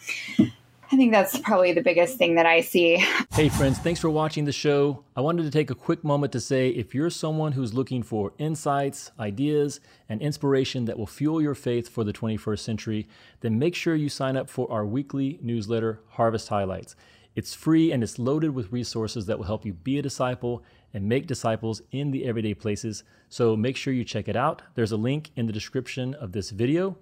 I 0.91 0.97
think 0.97 1.11
that's 1.11 1.39
probably 1.39 1.73
the 1.73 1.81
biggest 1.81 2.17
thing 2.17 2.35
that 2.35 2.45
I 2.45 2.61
see. 2.61 3.03
Hey, 3.33 3.49
friends, 3.49 3.79
thanks 3.79 3.99
for 3.99 4.09
watching 4.09 4.45
the 4.45 4.51
show. 4.51 5.03
I 5.15 5.21
wanted 5.21 5.43
to 5.43 5.51
take 5.51 5.71
a 5.71 5.75
quick 5.75 6.03
moment 6.03 6.31
to 6.33 6.39
say 6.39 6.69
if 6.69 6.93
you're 6.93 7.09
someone 7.09 7.53
who's 7.53 7.73
looking 7.73 8.03
for 8.03 8.33
insights, 8.37 9.11
ideas, 9.19 9.79
and 10.07 10.21
inspiration 10.21 10.85
that 10.85 10.97
will 10.97 11.07
fuel 11.07 11.41
your 11.41 11.55
faith 11.55 11.89
for 11.89 12.03
the 12.03 12.13
21st 12.13 12.59
century, 12.59 13.07
then 13.41 13.57
make 13.57 13.73
sure 13.73 13.95
you 13.95 14.09
sign 14.09 14.37
up 14.37 14.49
for 14.49 14.71
our 14.71 14.85
weekly 14.85 15.39
newsletter, 15.41 16.01
Harvest 16.09 16.49
Highlights. 16.49 16.95
It's 17.35 17.53
free 17.53 17.91
and 17.91 18.01
it's 18.01 18.17
loaded 18.17 18.51
with 18.51 18.71
resources 18.71 19.25
that 19.25 19.37
will 19.37 19.45
help 19.45 19.65
you 19.65 19.73
be 19.73 19.99
a 19.99 20.01
disciple 20.01 20.63
and 20.93 21.09
make 21.09 21.27
disciples 21.27 21.81
in 21.91 22.11
the 22.11 22.25
everyday 22.25 22.53
places. 22.53 23.03
So 23.27 23.57
make 23.57 23.75
sure 23.75 23.93
you 23.93 24.05
check 24.05 24.29
it 24.29 24.37
out. 24.37 24.61
There's 24.75 24.93
a 24.93 24.97
link 24.97 25.31
in 25.35 25.45
the 25.45 25.51
description 25.51 26.13
of 26.13 26.31
this 26.31 26.51
video. 26.51 26.97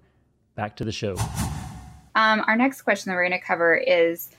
Back 0.56 0.74
to 0.76 0.84
the 0.84 0.90
show. 0.90 1.16
Um, 2.16 2.44
our 2.48 2.56
next 2.56 2.82
question 2.82 3.10
that 3.10 3.16
we're 3.16 3.28
going 3.28 3.40
to 3.40 3.46
cover 3.46 3.76
is 3.76 4.30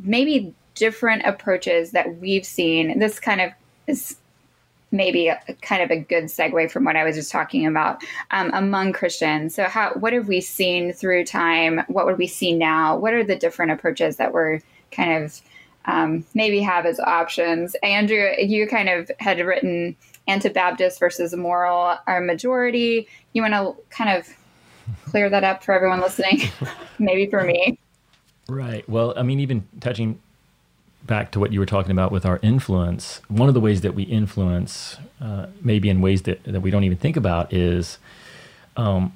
maybe 0.00 0.52
different 0.74 1.22
approaches 1.24 1.92
that 1.92 2.16
we've 2.18 2.44
seen. 2.44 2.98
This 2.98 3.20
kind 3.20 3.40
of 3.40 3.52
is 3.86 4.16
maybe 4.90 5.28
a, 5.28 5.40
kind 5.62 5.82
of 5.82 5.90
a 5.90 5.98
good 6.00 6.24
segue 6.24 6.70
from 6.70 6.84
what 6.84 6.96
I 6.96 7.04
was 7.04 7.14
just 7.14 7.30
talking 7.30 7.66
about 7.66 8.02
um, 8.32 8.50
among 8.54 8.92
Christians. 8.92 9.54
So, 9.54 9.64
how 9.64 9.94
what 9.94 10.12
have 10.12 10.28
we 10.28 10.40
seen 10.40 10.92
through 10.92 11.24
time? 11.24 11.80
What 11.88 12.06
would 12.06 12.18
we 12.18 12.26
see 12.26 12.54
now? 12.54 12.96
What 12.96 13.12
are 13.12 13.24
the 13.24 13.36
different 13.36 13.72
approaches 13.72 14.16
that 14.16 14.32
we're 14.32 14.60
kind 14.94 15.24
of 15.24 15.40
um, 15.86 16.24
maybe 16.34 16.60
have 16.60 16.86
as 16.86 16.98
options. 17.00 17.74
Andrew, 17.82 18.30
you 18.38 18.66
kind 18.66 18.88
of 18.88 19.10
had 19.18 19.38
written 19.40 19.96
Anabaptist 20.26 20.98
versus 20.98 21.34
moral 21.34 21.98
or 22.06 22.20
majority. 22.20 23.06
You 23.32 23.42
want 23.42 23.54
to 23.54 23.76
kind 23.90 24.18
of 24.18 24.28
clear 25.04 25.28
that 25.28 25.44
up 25.44 25.62
for 25.62 25.74
everyone 25.74 26.00
listening, 26.00 26.42
maybe 26.98 27.30
for 27.30 27.42
me. 27.42 27.78
Right. 28.48 28.88
Well, 28.88 29.14
I 29.16 29.22
mean, 29.22 29.40
even 29.40 29.66
touching 29.80 30.20
back 31.04 31.32
to 31.32 31.40
what 31.40 31.52
you 31.52 31.60
were 31.60 31.66
talking 31.66 31.92
about 31.92 32.12
with 32.12 32.24
our 32.24 32.38
influence, 32.42 33.20
one 33.28 33.48
of 33.48 33.54
the 33.54 33.60
ways 33.60 33.82
that 33.82 33.94
we 33.94 34.04
influence, 34.04 34.96
uh, 35.20 35.46
maybe 35.60 35.90
in 35.90 36.00
ways 36.00 36.22
that, 36.22 36.42
that 36.44 36.60
we 36.60 36.70
don't 36.70 36.84
even 36.84 36.96
think 36.96 37.16
about, 37.16 37.52
is 37.52 37.98
um, 38.76 39.12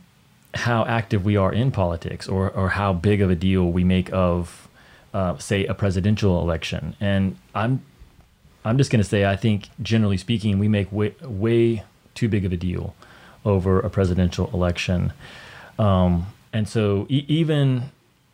how 0.55 0.85
active 0.85 1.25
we 1.25 1.37
are 1.37 1.53
in 1.53 1.71
politics 1.71 2.29
or, 2.29 2.51
or 2.51 2.71
how 2.71 2.93
big 2.93 3.23
of 3.23 3.31
a 3.31 3.35
deal 3.35 3.71
we 3.71 3.85
make 3.85 4.13
of 4.13 4.69
uh, 5.15 5.37
say 5.39 5.67
a 5.67 5.75
presidential 5.75 6.41
election. 6.41 6.97
And 7.01 7.37
I'm 7.55 7.83
I'm 8.65 8.77
just 8.79 8.91
going 8.91 9.03
to 9.03 9.09
say 9.09 9.25
I 9.25 9.37
think 9.37 9.69
generally 9.83 10.17
speaking 10.17 10.59
we 10.59 10.69
make 10.69 10.91
way 10.93 11.15
way 11.23 11.85
too 12.15 12.29
big 12.29 12.45
of 12.45 12.53
a 12.53 12.57
deal 12.57 12.95
over 13.45 13.81
a 13.81 13.91
presidential 13.91 14.51
election. 14.53 15.13
Um, 15.79 16.27
and 16.53 16.69
so 16.69 17.07
e- 17.09 17.25
even 17.29 17.91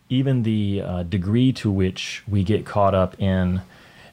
even 0.09 0.43
the 0.43 0.83
uh, 0.83 1.03
degree 1.03 1.53
to 1.53 1.71
which 1.71 2.23
we 2.29 2.45
get 2.45 2.65
caught 2.65 2.95
up 2.95 3.21
in 3.21 3.63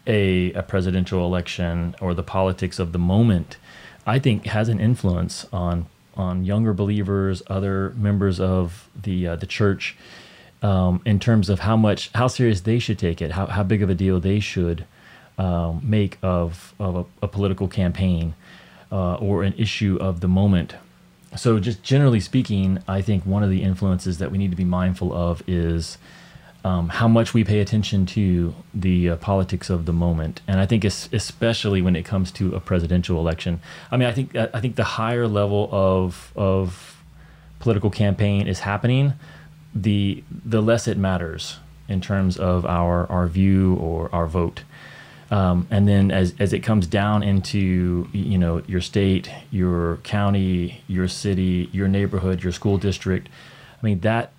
a, 0.08 0.52
a 0.54 0.64
presidential 0.64 1.26
election 1.26 1.96
or 2.02 2.14
the 2.14 2.24
politics 2.24 2.80
of 2.80 2.92
the 2.92 3.00
moment, 3.00 3.58
I 4.06 4.18
think 4.20 4.46
has 4.46 4.70
an 4.70 4.80
influence 4.80 5.46
on 5.52 5.88
on 6.18 6.44
younger 6.44 6.74
believers, 6.74 7.42
other 7.48 7.92
members 7.92 8.40
of 8.40 8.90
the 9.00 9.28
uh, 9.28 9.36
the 9.36 9.46
church, 9.46 9.96
um, 10.62 11.02
in 11.06 11.20
terms 11.20 11.50
of 11.50 11.60
how 11.60 11.76
much 11.76 12.10
how 12.14 12.28
serious 12.28 12.62
they 12.62 12.80
should 12.80 13.00
take 13.00 13.22
it, 13.22 13.32
how 13.32 13.48
how 13.48 13.64
big 13.64 13.82
of 13.82 13.90
a 13.90 13.96
deal 13.96 14.20
they 14.20 14.40
should 14.40 14.86
um, 15.38 15.82
make 15.84 16.18
of 16.22 16.74
of 16.80 16.96
a, 16.96 17.06
a 17.24 17.28
political 17.28 17.68
campaign 17.68 18.36
uh, 18.92 19.16
or 19.16 19.44
an 19.44 19.54
issue 19.58 19.98
of 20.00 20.20
the 20.20 20.28
moment. 20.28 20.76
So, 21.36 21.60
just 21.60 21.82
generally 21.82 22.20
speaking, 22.20 22.80
I 22.88 23.02
think 23.02 23.26
one 23.26 23.42
of 23.42 23.50
the 23.50 23.64
influences 23.64 24.18
that 24.18 24.32
we 24.32 24.38
need 24.38 24.52
to 24.52 24.58
be 24.58 24.66
mindful 24.66 25.14
of 25.14 25.42
is 25.48 25.98
um, 26.66 26.90
how 26.90 27.08
much 27.08 27.34
we 27.34 27.44
pay 27.44 27.60
attention 27.60 28.06
to 28.08 28.54
the 28.74 29.12
uh, 29.12 29.16
politics 29.16 29.70
of 29.70 29.86
the 29.86 29.94
moment, 29.94 30.42
and 30.48 30.60
I 30.60 30.66
think 30.66 30.84
especially 30.84 31.82
when 31.82 31.96
it 31.96 32.04
comes 32.04 32.32
to 32.34 32.54
a 32.54 32.60
presidential 32.60 33.18
election. 33.18 33.62
I 33.92 33.98
mean, 33.98 34.10
I 34.10 34.12
think 34.12 34.36
I 34.36 34.60
think 34.60 34.76
the 34.76 34.84
higher 34.84 35.28
level 35.28 35.70
of 35.72 36.34
of 36.36 37.02
political 37.60 37.90
campaign 37.90 38.48
is 38.48 38.60
happening, 38.60 39.14
the 39.74 40.24
the 40.46 40.62
less 40.62 40.88
it 40.88 40.98
matters 40.98 41.58
in 41.88 42.02
terms 42.02 42.38
of 42.38 42.66
our 42.66 43.10
our 43.12 43.28
view 43.28 43.76
or 43.76 44.14
our 44.14 44.28
vote. 44.28 44.64
Um, 45.30 45.66
and 45.72 45.88
then 45.88 46.12
as, 46.12 46.34
as 46.40 46.52
it 46.52 46.60
comes 46.60 46.88
down 46.88 47.24
into 47.24 48.08
you 48.12 48.38
know 48.38 48.62
your 48.68 48.82
state, 48.82 49.30
your 49.50 49.98
county, 49.98 50.84
your 50.88 51.08
city, 51.08 51.70
your 51.72 51.88
neighborhood, 51.88 52.44
your 52.44 52.52
school 52.52 52.78
district, 52.78 53.30
I 53.82 53.86
mean 53.86 54.02
that 54.02 54.34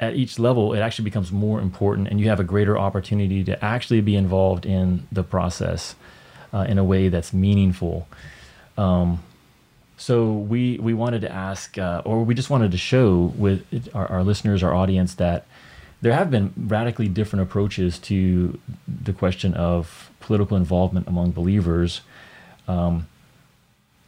at 0.00 0.14
each 0.14 0.38
level 0.38 0.74
it 0.74 0.80
actually 0.80 1.04
becomes 1.04 1.32
more 1.32 1.60
important, 1.60 2.08
and 2.08 2.20
you 2.20 2.28
have 2.28 2.40
a 2.40 2.44
greater 2.44 2.78
opportunity 2.78 3.44
to 3.44 3.62
actually 3.64 4.00
be 4.00 4.16
involved 4.16 4.64
in 4.64 5.06
the 5.12 5.22
process 5.22 5.94
uh, 6.52 6.64
in 6.68 6.78
a 6.78 6.84
way 6.84 7.08
that's 7.08 7.32
meaningful. 7.32 8.08
Um, 8.78 9.22
so 9.96 10.32
we 10.32 10.78
we 10.78 10.92
wanted 10.94 11.22
to 11.22 11.32
ask, 11.32 11.78
uh, 11.78 12.02
or 12.04 12.22
we 12.22 12.34
just 12.34 12.50
wanted 12.50 12.70
to 12.72 12.78
show 12.78 13.32
with 13.36 13.88
our, 13.94 14.06
our 14.06 14.24
listeners, 14.24 14.62
our 14.62 14.74
audience 14.74 15.14
that 15.14 15.46
there 16.02 16.12
have 16.12 16.30
been 16.30 16.52
radically 16.56 17.08
different 17.08 17.42
approaches 17.42 17.98
to 17.98 18.58
the 18.86 19.12
question 19.12 19.54
of 19.54 20.10
political 20.20 20.56
involvement 20.56 21.08
among 21.08 21.30
believers. 21.30 22.02
Um, 22.68 23.06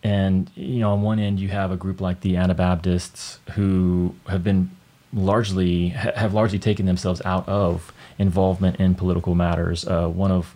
and 0.03 0.51
you 0.55 0.81
know, 0.81 0.93
on 0.93 1.03
one 1.03 1.19
end, 1.19 1.41
you 1.41 1.49
have 1.49 1.73
a 1.73 1.77
group 1.77 2.01
like 2.01 2.21
the 2.21 2.37
Anabaptists 2.37 3.39
who 3.53 4.15
have 4.29 4.45
been 4.45 4.71
largely 5.13 5.89
have 5.89 6.35
largely 6.35 6.59
taken 6.59 6.85
themselves 6.85 7.23
out 7.25 7.49
of 7.49 7.93
involvement 8.19 8.77
in 8.77 8.95
political 8.95 9.35
matters. 9.35 9.87
Uh, 9.87 10.09
one 10.09 10.31
of 10.31 10.55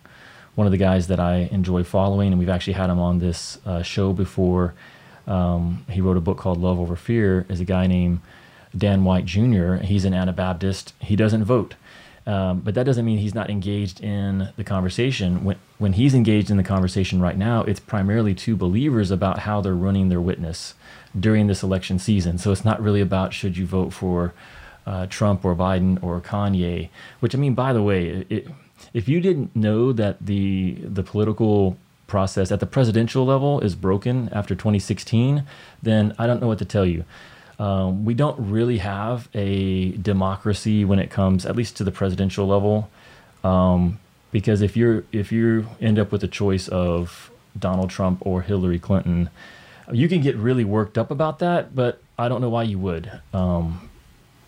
one 0.55 0.67
of 0.67 0.71
the 0.71 0.79
guys 0.79 1.07
that 1.07 1.19
I 1.19 1.49
enjoy 1.51 1.83
following, 1.83 2.29
and 2.33 2.39
we've 2.39 2.51
actually 2.51 2.75
had 2.75 2.91
him 2.91 2.99
on 2.99 3.19
this 3.19 3.59
uh, 3.65 3.83
show 3.83 4.13
before. 4.13 4.75
Um, 5.27 5.85
he 5.89 6.01
wrote 6.01 6.17
a 6.17 6.21
book 6.21 6.39
called 6.39 6.61
Love 6.61 6.79
Over 6.79 6.97
Fear. 6.97 7.47
Is 7.49 7.61
a 7.61 7.65
guy 7.65 7.87
named 7.87 8.21
Dan 8.77 9.05
White 9.05 9.25
Jr. 9.25 9.77
He's 9.77 10.05
an 10.05 10.15
Anabaptist. 10.15 10.95
He 11.01 11.17
doesn't 11.17 11.45
vote. 11.45 11.75
Um, 12.25 12.61
but 12.61 12.75
that 12.75 12.85
doesn't 12.85 13.05
mean 13.05 13.19
he's 13.19 13.35
not 13.35 13.51
engaged 13.51 14.01
in 14.01 14.51
the 14.57 14.63
conversation. 14.63 15.43
When, 15.43 15.57
when 15.79 15.95
he's 15.95 16.15
engaged 16.15 16.51
in 16.51 16.57
the 16.57 16.63
conversation 16.63 17.21
right 17.21 17.37
now, 17.37 17.63
it's 17.65 17.81
primarily 17.81 18.35
to 18.37 18.57
believers 18.57 19.11
about 19.11 19.41
how 19.41 19.61
they're 19.61 19.75
running 19.75 20.09
their 20.09 20.21
witness 20.21 20.75
during 21.19 21.49
this 21.49 21.65
election 21.65 21.99
season. 21.99 22.39
So 22.39 22.53
it's 22.53 22.65
not 22.65 22.81
really 22.81 23.01
about 23.01 23.35
should 23.35 23.57
you 23.57 23.67
vote 23.67 23.93
for 23.93 24.35
uh, 24.87 25.07
Trump 25.07 25.45
or 25.45 25.55
Biden 25.55 26.03
or 26.03 26.21
Kanye. 26.21 26.91
Which 27.21 27.35
I 27.35 27.39
mean, 27.39 27.55
by 27.55 27.73
the 27.73 27.83
way, 27.83 28.25
it, 28.29 28.49
if 28.95 29.09
you 29.09 29.21
didn't 29.21 29.55
know 29.55 29.93
that 29.93 30.25
the 30.25 30.79
the 30.83 31.03
political 31.03 31.77
process 32.13 32.53
at 32.53 32.61
the 32.61 32.67
presidential 32.67 33.25
level 33.25 33.59
is 33.61 33.75
broken 33.75 34.29
after 34.33 34.55
2016, 34.55 35.45
then 35.83 36.15
I 36.19 36.27
don't 36.27 36.43
know 36.43 36.47
what 36.47 36.59
to 36.59 36.67
tell 36.67 36.85
you. 36.85 37.07
Um, 37.59 38.05
we 38.05 38.13
don't 38.13 38.39
really 38.39 38.79
have 38.79 39.31
a 39.33 39.93
democracy 39.93 40.85
when 40.85 40.99
it 40.99 41.11
comes, 41.11 41.47
at 41.47 41.57
least 41.57 41.79
to 41.79 41.85
the 41.85 41.91
presidential 41.91 42.47
level, 42.47 42.91
um, 43.43 43.99
because 44.31 44.61
if 44.61 44.77
you're 44.77 45.05
if 45.11 45.33
you 45.33 45.67
end 45.81 45.99
up 45.99 46.13
with 46.13 46.23
a 46.23 46.29
choice 46.29 46.69
of 46.69 47.31
Donald 47.59 47.89
Trump 47.89 48.19
or 48.27 48.43
Hillary 48.43 48.79
Clinton, 48.79 49.31
you 49.91 50.07
can 50.07 50.21
get 50.21 50.37
really 50.37 50.65
worked 50.65 50.99
up 50.99 51.11
about 51.11 51.39
that. 51.39 51.75
But 51.75 52.03
I 52.19 52.29
don't 52.29 52.43
know 52.43 52.51
why 52.51 52.65
you 52.65 52.79
would. 52.79 53.11
Um, 53.33 53.89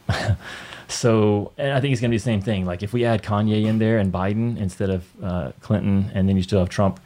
so 0.88 1.53
I 1.57 1.81
think 1.81 1.92
it's 1.92 2.00
going 2.03 2.11
to 2.11 2.16
be 2.18 2.22
the 2.24 2.31
same 2.33 2.42
thing. 2.42 2.66
Like 2.66 2.83
if 2.83 2.92
we 2.92 3.07
add 3.07 3.22
Kanye 3.22 3.64
in 3.64 3.79
there 3.79 3.96
and 3.98 4.12
Biden 4.12 4.59
instead 4.59 4.90
of 4.90 5.00
uh, 5.22 5.53
Clinton, 5.61 6.11
and 6.14 6.29
then 6.29 6.37
you 6.37 6.42
still 6.42 6.59
have 6.59 6.68
Trump 6.68 7.00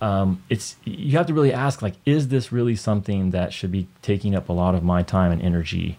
um, 0.00 0.42
it's 0.48 0.76
you 0.84 1.16
have 1.16 1.26
to 1.26 1.34
really 1.34 1.52
ask 1.52 1.82
like 1.82 1.94
is 2.04 2.28
this 2.28 2.52
really 2.52 2.76
something 2.76 3.30
that 3.30 3.52
should 3.52 3.72
be 3.72 3.88
taking 4.02 4.34
up 4.34 4.48
a 4.48 4.52
lot 4.52 4.74
of 4.74 4.82
my 4.82 5.02
time 5.02 5.32
and 5.32 5.42
energy 5.42 5.98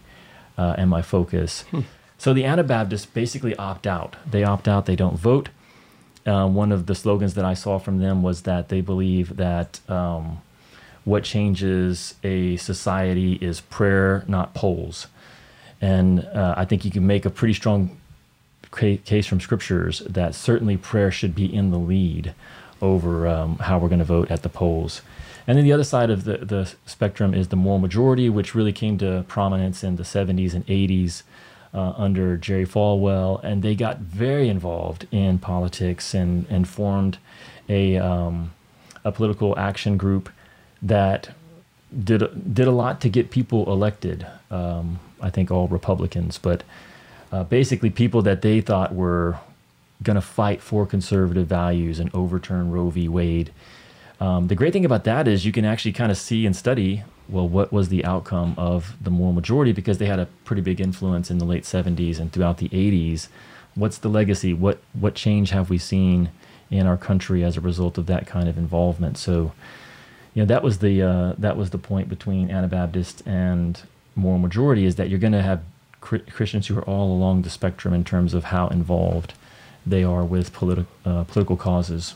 uh, 0.58 0.76
and 0.78 0.90
my 0.90 1.02
focus? 1.02 1.66
Hmm. 1.72 1.82
so 2.18 2.34
the 2.34 2.46
anabaptists 2.46 3.06
basically 3.06 3.56
opt 3.56 3.86
out. 3.86 4.16
They 4.30 4.44
opt 4.44 4.68
out. 4.68 4.86
They 4.86 4.96
don't 4.96 5.18
vote. 5.18 5.50
Uh, 6.26 6.48
one 6.48 6.72
of 6.72 6.86
the 6.86 6.94
slogans 6.96 7.34
that 7.34 7.46
i 7.46 7.54
saw 7.54 7.80
from 7.80 8.00
them 8.00 8.22
was 8.22 8.42
that 8.44 8.70
they 8.70 8.82
believe 8.82 9.38
that 9.38 9.80
um, 9.90 10.42
what 11.06 11.24
changes 11.24 12.16
a 12.24 12.58
society 12.58 13.34
is 13.36 13.62
prayer 13.62 14.24
not 14.28 14.54
polls. 14.54 15.08
And 15.82 16.26
uh, 16.26 16.54
i 16.58 16.66
think 16.66 16.86
you 16.86 16.92
can 16.92 17.08
make 17.08 17.26
a 17.26 17.30
pretty 17.30 17.54
strong 17.54 17.98
case 18.72 19.26
from 19.26 19.40
scriptures 19.40 20.00
that 20.08 20.36
certainly 20.36 20.78
prayer 20.78 21.12
should 21.12 21.34
be 21.34 21.52
in 21.54 21.72
the 21.72 21.80
lead 21.80 22.36
over 22.82 23.28
um, 23.28 23.58
how 23.58 23.78
we're 23.78 23.90
going 23.90 24.00
to 24.00 24.06
vote 24.06 24.32
at 24.32 24.44
the 24.44 24.50
polls. 24.50 25.02
And 25.48 25.58
then 25.58 25.66
the 25.66 25.74
other 25.74 25.84
side 25.84 26.10
of 26.10 26.26
the, 26.26 26.38
the 26.38 26.72
spectrum 26.86 27.34
is 27.34 27.48
the 27.48 27.56
moral 27.56 27.80
majority, 27.80 28.30
which 28.30 28.54
really 28.54 28.72
came 28.72 28.98
to 29.00 29.26
prominence 29.28 29.84
in 29.84 29.96
the 29.96 30.04
70s 30.04 30.54
and 30.54 30.66
80s 30.68 31.24
uh, 31.74 31.94
under 31.98 32.38
Jerry 32.38 32.66
Falwell. 32.66 33.44
And 33.44 33.64
they 33.64 33.76
got 33.76 33.98
very 33.98 34.48
involved 34.48 35.08
in 35.12 35.40
politics 35.40 36.14
and, 36.14 36.46
and 36.50 36.68
formed 36.68 37.18
a, 37.68 37.98
um, 37.98 38.52
a 39.04 39.12
political 39.12 39.58
action 39.58 39.98
group 39.98 40.30
that 40.82 41.32
did, 42.04 42.54
did 42.54 42.68
a 42.68 42.72
lot 42.72 43.02
to 43.02 43.10
get 43.10 43.32
people 43.32 43.72
elected. 43.72 44.28
Um, 44.52 45.00
I 45.22 45.30
think 45.30 45.52
all 45.52 45.68
Republicans, 45.68 46.38
but 46.38 46.64
uh, 47.32 47.44
basically 47.44 47.90
people 47.90 48.22
that 48.22 48.42
they 48.42 48.62
thought 48.62 48.94
were 48.94 49.38
going 50.02 50.16
to 50.16 50.22
fight 50.22 50.62
for 50.62 50.86
conservative 50.86 51.48
values 51.48 52.00
and 52.00 52.14
overturn 52.14 52.72
Roe 52.72 52.90
v. 52.90 53.08
Wade. 53.08 53.52
Um, 54.20 54.48
the 54.48 54.56
great 54.56 54.74
thing 54.74 54.86
about 54.86 55.04
that 55.06 55.28
is 55.28 55.46
you 55.46 55.52
can 55.52 55.66
actually 55.66 55.94
kind 55.94 56.12
of 56.12 56.18
see 56.18 56.46
and 56.46 56.56
study 56.56 57.04
well 57.30 57.48
what 57.48 57.72
was 57.72 57.90
the 57.90 58.04
outcome 58.04 58.56
of 58.58 58.96
the 59.02 59.12
moral 59.12 59.34
majority 59.34 59.72
because 59.72 59.98
they 59.98 60.08
had 60.08 60.20
a 60.20 60.28
pretty 60.46 60.62
big 60.62 60.82
influence 60.82 61.30
in 61.30 61.38
the 61.38 61.46
late 61.46 61.64
70s 61.64 62.20
and 62.20 62.32
throughout 62.32 62.58
the 62.58 62.70
80s. 62.70 63.28
What's 63.76 63.98
the 63.98 64.10
legacy? 64.10 64.54
What 64.54 64.80
what 64.94 65.16
change 65.16 65.52
have 65.52 65.70
we 65.70 65.78
seen 65.78 66.32
in 66.72 66.86
our 66.86 66.98
country 66.98 67.44
as 67.44 67.56
a 67.56 67.62
result 67.62 67.98
of 67.98 68.08
that 68.08 68.28
kind 68.28 68.50
of 68.50 68.58
involvement? 68.58 69.18
So, 69.18 69.54
you 70.34 70.42
know, 70.42 70.46
that 70.46 70.64
was 70.64 70.80
the 70.80 71.02
uh, 71.02 71.34
that 71.38 71.56
was 71.56 71.70
the 71.70 71.78
point 71.78 72.10
between 72.10 72.50
Anabaptist 72.50 73.26
and 73.26 73.82
moral 74.16 74.40
majority 74.40 74.86
is 74.86 74.96
that 74.96 75.10
you're 75.10 75.20
going 75.20 75.34
to 75.34 75.42
have 75.42 75.62
Christians 76.02 76.68
who 76.68 76.78
are 76.78 76.84
all 76.84 77.14
along 77.14 77.44
the 77.44 77.50
spectrum 77.50 77.94
in 77.94 78.04
terms 78.04 78.34
of 78.34 78.46
how 78.46 78.68
involved 78.68 79.34
they 79.86 80.04
are 80.04 80.24
with 80.24 80.54
politi- 80.54 80.86
uh, 81.06 81.24
political 81.24 81.58
causes. 81.58 82.16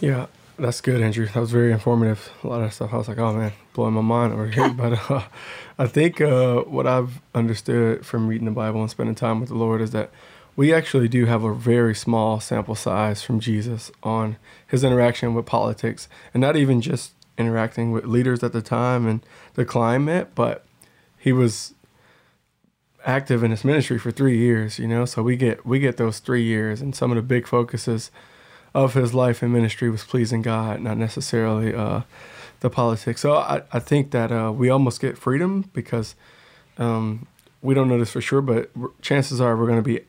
Yeah, 0.00 0.26
that's 0.58 0.80
good, 0.80 1.00
Andrew. 1.00 1.26
That 1.26 1.40
was 1.40 1.50
very 1.50 1.72
informative. 1.72 2.30
A 2.42 2.48
lot 2.48 2.62
of 2.62 2.72
stuff. 2.72 2.92
I 2.92 2.96
was 2.96 3.08
like, 3.08 3.18
oh 3.18 3.32
man, 3.32 3.52
blowing 3.72 3.94
my 3.94 4.00
mind 4.00 4.32
over 4.32 4.46
here. 4.46 4.68
but 4.76 5.10
uh, 5.10 5.24
I 5.78 5.86
think 5.86 6.20
uh, 6.20 6.62
what 6.62 6.86
I've 6.86 7.20
understood 7.34 8.06
from 8.06 8.28
reading 8.28 8.44
the 8.44 8.50
Bible 8.50 8.80
and 8.80 8.90
spending 8.90 9.14
time 9.14 9.40
with 9.40 9.48
the 9.48 9.56
Lord 9.56 9.80
is 9.80 9.90
that 9.90 10.10
we 10.56 10.72
actually 10.72 11.08
do 11.08 11.26
have 11.26 11.42
a 11.42 11.54
very 11.54 11.94
small 11.94 12.38
sample 12.38 12.76
size 12.76 13.22
from 13.22 13.40
Jesus 13.40 13.90
on 14.02 14.36
his 14.66 14.84
interaction 14.84 15.34
with 15.34 15.46
politics, 15.46 16.08
and 16.32 16.40
not 16.40 16.56
even 16.56 16.80
just 16.80 17.12
interacting 17.36 17.90
with 17.90 18.04
leaders 18.04 18.44
at 18.44 18.52
the 18.52 18.62
time 18.62 19.06
and 19.06 19.24
the 19.54 19.64
climate, 19.64 20.28
but 20.34 20.64
he 21.18 21.32
was 21.32 21.74
active 23.04 23.42
in 23.44 23.50
his 23.50 23.64
ministry 23.64 23.98
for 23.98 24.10
three 24.10 24.38
years, 24.38 24.78
you 24.78 24.88
know, 24.88 25.04
so 25.04 25.22
we 25.22 25.36
get 25.36 25.64
we 25.66 25.78
get 25.78 25.96
those 25.96 26.18
three 26.18 26.42
years, 26.42 26.80
and 26.80 26.94
some 26.94 27.10
of 27.10 27.16
the 27.16 27.22
big 27.22 27.46
focuses 27.46 28.10
of 28.74 28.94
his 28.94 29.14
life 29.14 29.42
and 29.42 29.52
ministry 29.52 29.88
was 29.90 30.04
pleasing 30.04 30.42
God, 30.42 30.80
not 30.80 30.98
necessarily 30.98 31.74
uh, 31.74 32.02
the 32.60 32.70
politics. 32.70 33.20
So 33.20 33.34
I, 33.34 33.62
I 33.72 33.78
think 33.78 34.10
that 34.10 34.32
uh, 34.32 34.52
we 34.52 34.68
almost 34.68 35.00
get 35.00 35.16
freedom 35.16 35.70
because 35.72 36.16
um, 36.78 37.26
we 37.62 37.74
don't 37.74 37.88
know 37.88 37.98
this 37.98 38.10
for 38.10 38.20
sure, 38.20 38.42
but 38.42 38.70
chances 39.00 39.40
are 39.40 39.56
we're 39.56 39.66
going 39.66 39.78
to 39.78 39.82
be 39.82 40.00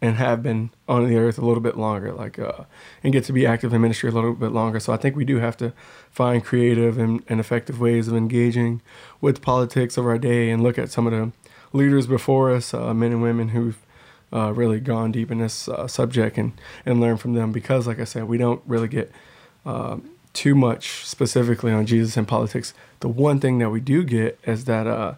and 0.00 0.16
have 0.16 0.42
been 0.42 0.68
on 0.86 1.08
the 1.08 1.16
earth 1.16 1.38
a 1.38 1.44
little 1.44 1.62
bit 1.62 1.78
longer, 1.78 2.12
like 2.12 2.38
uh, 2.38 2.64
and 3.02 3.12
get 3.12 3.24
to 3.24 3.32
be 3.32 3.46
active 3.46 3.72
in 3.72 3.80
ministry 3.80 4.10
a 4.10 4.12
little 4.12 4.34
bit 4.34 4.52
longer. 4.52 4.78
So 4.78 4.92
I 4.92 4.98
think 4.98 5.16
we 5.16 5.24
do 5.24 5.38
have 5.38 5.56
to 5.58 5.72
find 6.10 6.44
creative 6.44 6.98
and, 6.98 7.22
and 7.26 7.40
effective 7.40 7.80
ways 7.80 8.06
of 8.06 8.14
engaging 8.14 8.82
with 9.22 9.40
politics 9.40 9.96
of 9.96 10.04
our 10.04 10.18
day 10.18 10.50
and 10.50 10.62
look 10.62 10.78
at 10.78 10.90
some 10.90 11.06
of 11.06 11.12
the 11.12 11.32
leaders 11.74 12.06
before 12.06 12.50
us, 12.50 12.72
uh, 12.72 12.94
men 12.94 13.12
and 13.12 13.20
women 13.20 13.48
who've 13.48 13.78
uh, 14.32 14.52
really 14.52 14.80
gone 14.80 15.12
deep 15.12 15.30
in 15.30 15.38
this 15.38 15.68
uh, 15.68 15.86
subject 15.86 16.38
and 16.38 16.52
and 16.86 17.00
learn 17.00 17.16
from 17.16 17.34
them 17.34 17.52
because, 17.52 17.86
like 17.86 18.00
I 18.00 18.04
said, 18.04 18.24
we 18.24 18.38
don't 18.38 18.62
really 18.66 18.88
get 18.88 19.12
uh, 19.66 19.98
too 20.32 20.54
much 20.54 21.06
specifically 21.06 21.72
on 21.72 21.86
Jesus 21.86 22.16
and 22.16 22.26
politics. 22.26 22.74
The 23.00 23.08
one 23.08 23.38
thing 23.40 23.58
that 23.58 23.70
we 23.70 23.80
do 23.80 24.02
get 24.02 24.38
is 24.44 24.64
that, 24.64 24.86
uh, 24.86 25.14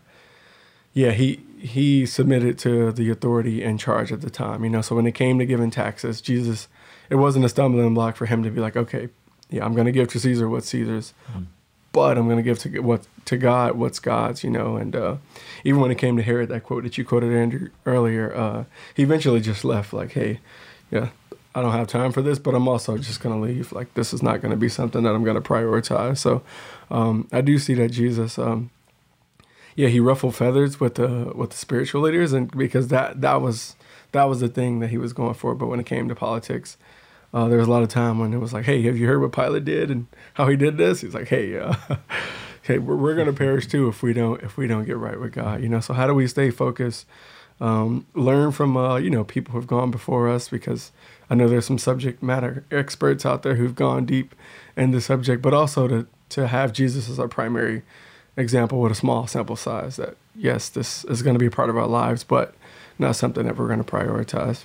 yeah, 0.92 1.12
he 1.12 1.40
he 1.58 2.04
submitted 2.06 2.58
to 2.60 2.92
the 2.92 3.10
authority 3.10 3.62
in 3.62 3.78
charge 3.78 4.12
at 4.12 4.20
the 4.20 4.30
time. 4.30 4.64
You 4.64 4.70
know, 4.70 4.82
so 4.82 4.96
when 4.96 5.06
it 5.06 5.12
came 5.12 5.38
to 5.38 5.46
giving 5.46 5.70
taxes, 5.70 6.20
Jesus, 6.20 6.68
it 7.10 7.16
wasn't 7.16 7.44
a 7.44 7.48
stumbling 7.48 7.94
block 7.94 8.16
for 8.16 8.26
him 8.26 8.42
to 8.42 8.50
be 8.50 8.60
like, 8.60 8.76
okay, 8.76 9.08
yeah, 9.50 9.64
I'm 9.64 9.74
going 9.74 9.86
to 9.86 9.92
give 9.92 10.08
to 10.08 10.20
Caesar 10.20 10.48
what 10.48 10.64
Caesar's, 10.64 11.14
mm. 11.32 11.46
But 11.96 12.18
I'm 12.18 12.26
going 12.26 12.36
to 12.36 12.42
give 12.42 12.58
to 12.58 12.80
what 12.80 13.06
to 13.24 13.38
God 13.38 13.76
what's 13.76 14.00
God's. 14.00 14.44
You 14.44 14.50
know, 14.50 14.76
and 14.76 14.94
uh, 14.94 15.16
even 15.64 15.80
when 15.80 15.90
it 15.90 15.96
came 15.96 16.18
to 16.18 16.22
Herod, 16.22 16.50
that 16.50 16.62
quote 16.62 16.82
that 16.82 16.98
you 16.98 17.06
quoted 17.06 17.32
Andrew 17.32 17.70
earlier, 17.86 18.36
uh, 18.36 18.64
he 18.94 19.02
eventually 19.02 19.40
just 19.40 19.64
left 19.64 19.94
like, 19.94 20.12
hey, 20.12 20.40
yeah, 20.90 21.08
I 21.54 21.62
don't 21.62 21.72
have 21.72 21.86
time 21.88 22.12
for 22.12 22.20
this, 22.20 22.38
but 22.38 22.54
I'm 22.54 22.68
also 22.68 22.98
just 22.98 23.22
going 23.22 23.34
to 23.34 23.40
leave. 23.40 23.72
Like, 23.72 23.94
this 23.94 24.12
is 24.12 24.22
not 24.22 24.42
going 24.42 24.50
to 24.50 24.58
be 24.58 24.68
something 24.68 25.04
that 25.04 25.14
I'm 25.14 25.24
going 25.24 25.40
to 25.42 25.48
prioritize. 25.48 26.18
So, 26.18 26.42
um, 26.90 27.28
I 27.32 27.40
do 27.40 27.58
see 27.58 27.72
that 27.72 27.92
Jesus, 27.92 28.38
um, 28.38 28.68
yeah, 29.74 29.88
he 29.88 29.98
ruffled 29.98 30.34
feathers 30.34 30.78
with 30.78 30.96
the 30.96 31.32
with 31.34 31.50
the 31.50 31.56
spiritual 31.56 32.02
leaders, 32.02 32.34
and 32.34 32.50
because 32.50 32.88
that 32.88 33.22
that 33.22 33.40
was 33.40 33.74
that 34.12 34.24
was 34.24 34.40
the 34.40 34.48
thing 34.48 34.80
that 34.80 34.88
he 34.88 34.98
was 34.98 35.14
going 35.14 35.32
for. 35.32 35.54
But 35.54 35.68
when 35.68 35.80
it 35.80 35.86
came 35.86 36.08
to 36.10 36.14
politics, 36.14 36.76
uh, 37.34 37.48
there 37.48 37.58
was 37.58 37.68
a 37.68 37.70
lot 37.70 37.82
of 37.82 37.88
time 37.88 38.18
when 38.18 38.32
it 38.32 38.38
was 38.38 38.52
like, 38.52 38.64
"Hey, 38.64 38.82
have 38.82 38.96
you 38.96 39.06
heard 39.06 39.20
what 39.20 39.32
Pilate 39.32 39.64
did 39.64 39.90
and 39.90 40.06
how 40.34 40.48
he 40.48 40.56
did 40.56 40.76
this?" 40.76 41.00
He's 41.00 41.14
like, 41.14 41.28
"Hey, 41.28 41.58
uh, 41.58 41.74
hey, 42.62 42.78
we're, 42.78 42.96
we're 42.96 43.24
to 43.24 43.32
perish 43.32 43.66
too 43.66 43.88
if 43.88 44.02
we 44.02 44.12
don't 44.12 44.42
if 44.42 44.56
we 44.56 44.66
don't 44.66 44.84
get 44.84 44.96
right 44.96 45.20
with 45.20 45.32
God." 45.32 45.62
You 45.62 45.68
know, 45.68 45.80
so 45.80 45.94
how 45.94 46.06
do 46.06 46.14
we 46.14 46.26
stay 46.26 46.50
focused? 46.50 47.06
Um, 47.60 48.06
learn 48.14 48.52
from 48.52 48.76
uh, 48.76 48.96
you 48.96 49.10
know 49.10 49.24
people 49.24 49.52
who've 49.52 49.66
gone 49.66 49.90
before 49.90 50.28
us 50.28 50.48
because 50.48 50.92
I 51.28 51.34
know 51.34 51.48
there's 51.48 51.66
some 51.66 51.78
subject 51.78 52.22
matter 52.22 52.64
experts 52.70 53.26
out 53.26 53.42
there 53.42 53.56
who've 53.56 53.74
gone 53.74 54.04
deep 54.04 54.34
in 54.76 54.90
the 54.90 55.00
subject, 55.00 55.42
but 55.42 55.54
also 55.54 55.88
to 55.88 56.06
to 56.30 56.48
have 56.48 56.72
Jesus 56.72 57.08
as 57.08 57.18
our 57.18 57.28
primary 57.28 57.82
example 58.36 58.80
with 58.80 58.92
a 58.92 58.96
small 58.96 59.26
sample 59.26 59.56
size. 59.56 59.96
That 59.96 60.16
yes, 60.34 60.68
this 60.68 61.04
is 61.04 61.22
going 61.22 61.34
to 61.34 61.40
be 61.40 61.46
a 61.46 61.50
part 61.50 61.70
of 61.70 61.76
our 61.76 61.86
lives, 61.86 62.24
but 62.24 62.54
not 62.98 63.16
something 63.16 63.46
that 63.46 63.56
we're 63.56 63.68
going 63.68 63.82
to 63.82 63.90
prioritize. 63.90 64.64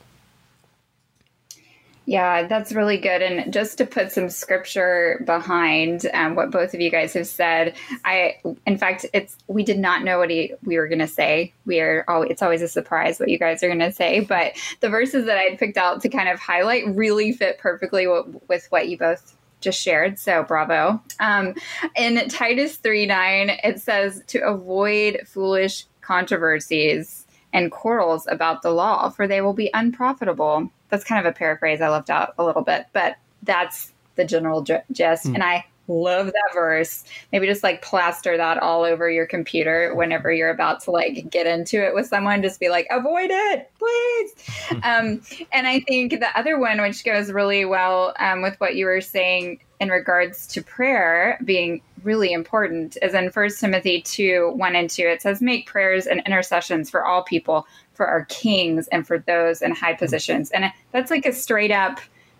Yeah, 2.11 2.45
that's 2.45 2.73
really 2.73 2.97
good. 2.97 3.21
And 3.21 3.53
just 3.53 3.77
to 3.77 3.85
put 3.85 4.11
some 4.11 4.29
scripture 4.29 5.23
behind 5.25 6.05
um, 6.13 6.35
what 6.35 6.51
both 6.51 6.73
of 6.73 6.81
you 6.81 6.91
guys 6.91 7.13
have 7.13 7.25
said, 7.25 7.73
I, 8.03 8.35
in 8.67 8.77
fact, 8.77 9.05
it's 9.13 9.37
we 9.47 9.63
did 9.63 9.79
not 9.79 10.03
know 10.03 10.19
what 10.19 10.29
he, 10.29 10.53
we 10.61 10.77
were 10.77 10.89
going 10.89 10.99
to 10.99 11.07
say. 11.07 11.53
We 11.65 11.79
are, 11.79 12.03
oh, 12.09 12.23
it's 12.23 12.41
always 12.41 12.61
a 12.61 12.67
surprise 12.67 13.17
what 13.17 13.29
you 13.29 13.39
guys 13.39 13.63
are 13.63 13.69
going 13.69 13.79
to 13.79 13.93
say. 13.93 14.19
But 14.19 14.57
the 14.81 14.89
verses 14.89 15.25
that 15.27 15.37
I 15.37 15.55
picked 15.55 15.77
out 15.77 16.01
to 16.01 16.09
kind 16.09 16.27
of 16.27 16.37
highlight 16.37 16.85
really 16.85 17.31
fit 17.31 17.59
perfectly 17.59 18.07
with, 18.07 18.41
with 18.49 18.67
what 18.71 18.89
you 18.89 18.97
both 18.97 19.33
just 19.61 19.79
shared. 19.79 20.19
So 20.19 20.43
bravo. 20.43 21.01
Um, 21.21 21.55
in 21.95 22.27
Titus 22.27 22.75
3 22.75 23.05
9, 23.05 23.51
it 23.63 23.79
says 23.79 24.21
to 24.27 24.39
avoid 24.39 25.21
foolish 25.25 25.85
controversies 26.01 27.25
and 27.53 27.71
quarrels 27.71 28.27
about 28.27 28.63
the 28.63 28.71
law, 28.71 29.07
for 29.07 29.29
they 29.29 29.39
will 29.39 29.53
be 29.53 29.69
unprofitable 29.73 30.69
that's 30.91 31.03
kind 31.03 31.25
of 31.25 31.29
a 31.29 31.35
paraphrase 31.35 31.81
I 31.81 31.89
left 31.89 32.09
out 32.09 32.35
a 32.37 32.45
little 32.45 32.61
bit, 32.61 32.85
but 32.93 33.15
that's 33.41 33.93
the 34.15 34.25
general 34.25 34.61
gist. 34.61 35.25
Mm. 35.25 35.35
And 35.35 35.43
I 35.43 35.65
love 35.87 36.27
that 36.27 36.49
verse. 36.53 37.03
Maybe 37.31 37.47
just 37.47 37.63
like 37.63 37.81
plaster 37.81 38.37
that 38.37 38.57
all 38.59 38.83
over 38.83 39.09
your 39.09 39.25
computer 39.25 39.93
whenever 39.95 40.31
you're 40.31 40.49
about 40.49 40.81
to 40.81 40.91
like 40.91 41.29
get 41.29 41.47
into 41.47 41.83
it 41.83 41.93
with 41.93 42.07
someone. 42.07 42.41
Just 42.41 42.59
be 42.59 42.69
like, 42.69 42.87
avoid 42.89 43.29
it, 43.31 43.71
please. 43.77 44.33
um, 44.83 45.21
and 45.51 45.67
I 45.67 45.81
think 45.81 46.11
the 46.11 46.37
other 46.37 46.59
one, 46.59 46.81
which 46.81 47.03
goes 47.03 47.31
really 47.31 47.65
well 47.65 48.13
um, 48.19 48.41
with 48.41 48.59
what 48.59 48.75
you 48.75 48.85
were 48.85 49.01
saying 49.01 49.59
in 49.79 49.89
regards 49.89 50.45
to 50.47 50.61
prayer 50.61 51.39
being 51.43 51.81
really 52.03 52.31
important, 52.31 52.97
is 53.01 53.13
in 53.13 53.31
First 53.31 53.59
Timothy 53.59 54.01
2 54.01 54.53
1 54.55 54.75
and 54.75 54.89
2. 54.89 55.03
It 55.03 55.21
says, 55.21 55.41
Make 55.41 55.67
prayers 55.67 56.07
and 56.07 56.21
intercessions 56.25 56.89
for 56.89 57.05
all 57.05 57.23
people, 57.23 57.65
for 58.01 58.07
our 58.07 58.25
kings, 58.25 58.87
and 58.87 59.05
for 59.05 59.19
those 59.19 59.61
in 59.61 59.75
high 59.75 59.93
positions. 59.93 60.49
And 60.49 60.73
that's 60.91 61.11
like 61.11 61.27
a 61.27 61.31
straight 61.31 61.69
up 61.69 61.99